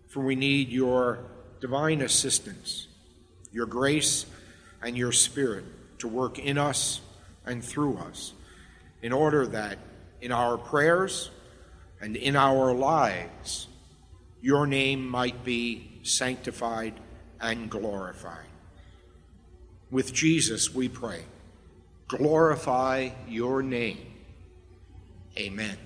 for 0.09 0.21
we 0.21 0.35
need 0.35 0.69
your 0.71 1.21
divine 1.61 2.03
assistance, 2.03 2.89
your 3.53 3.67
grace, 3.67 4.27
and 4.83 4.97
your 4.97 5.13
spirit 5.13 5.65
to 5.99 6.09
work 6.09 6.39
in 6.39 6.59
us 6.59 7.01
and 7.45 7.63
through 7.63 7.99
us, 7.99 8.33
in 9.03 9.13
order 9.13 9.47
that 9.47 9.79
in 10.21 10.33
our 10.33 10.57
prayers 10.59 11.31
and 12.01 12.17
in 12.17 12.37
our 12.37 12.75
lives, 12.75 13.69
your 14.41 14.67
name 14.67 15.07
might 15.07 15.45
be 15.45 16.01
sanctified 16.03 16.95
and 17.41 17.71
glorified. 17.71 18.47
With 19.91 20.13
Jesus, 20.13 20.75
we 20.75 20.89
pray 20.89 21.25
glorify 22.09 23.09
your 23.29 23.63
name. 23.63 23.99
Amen 25.39 25.79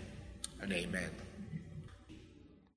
and 0.63 0.73
amen. 0.73 1.24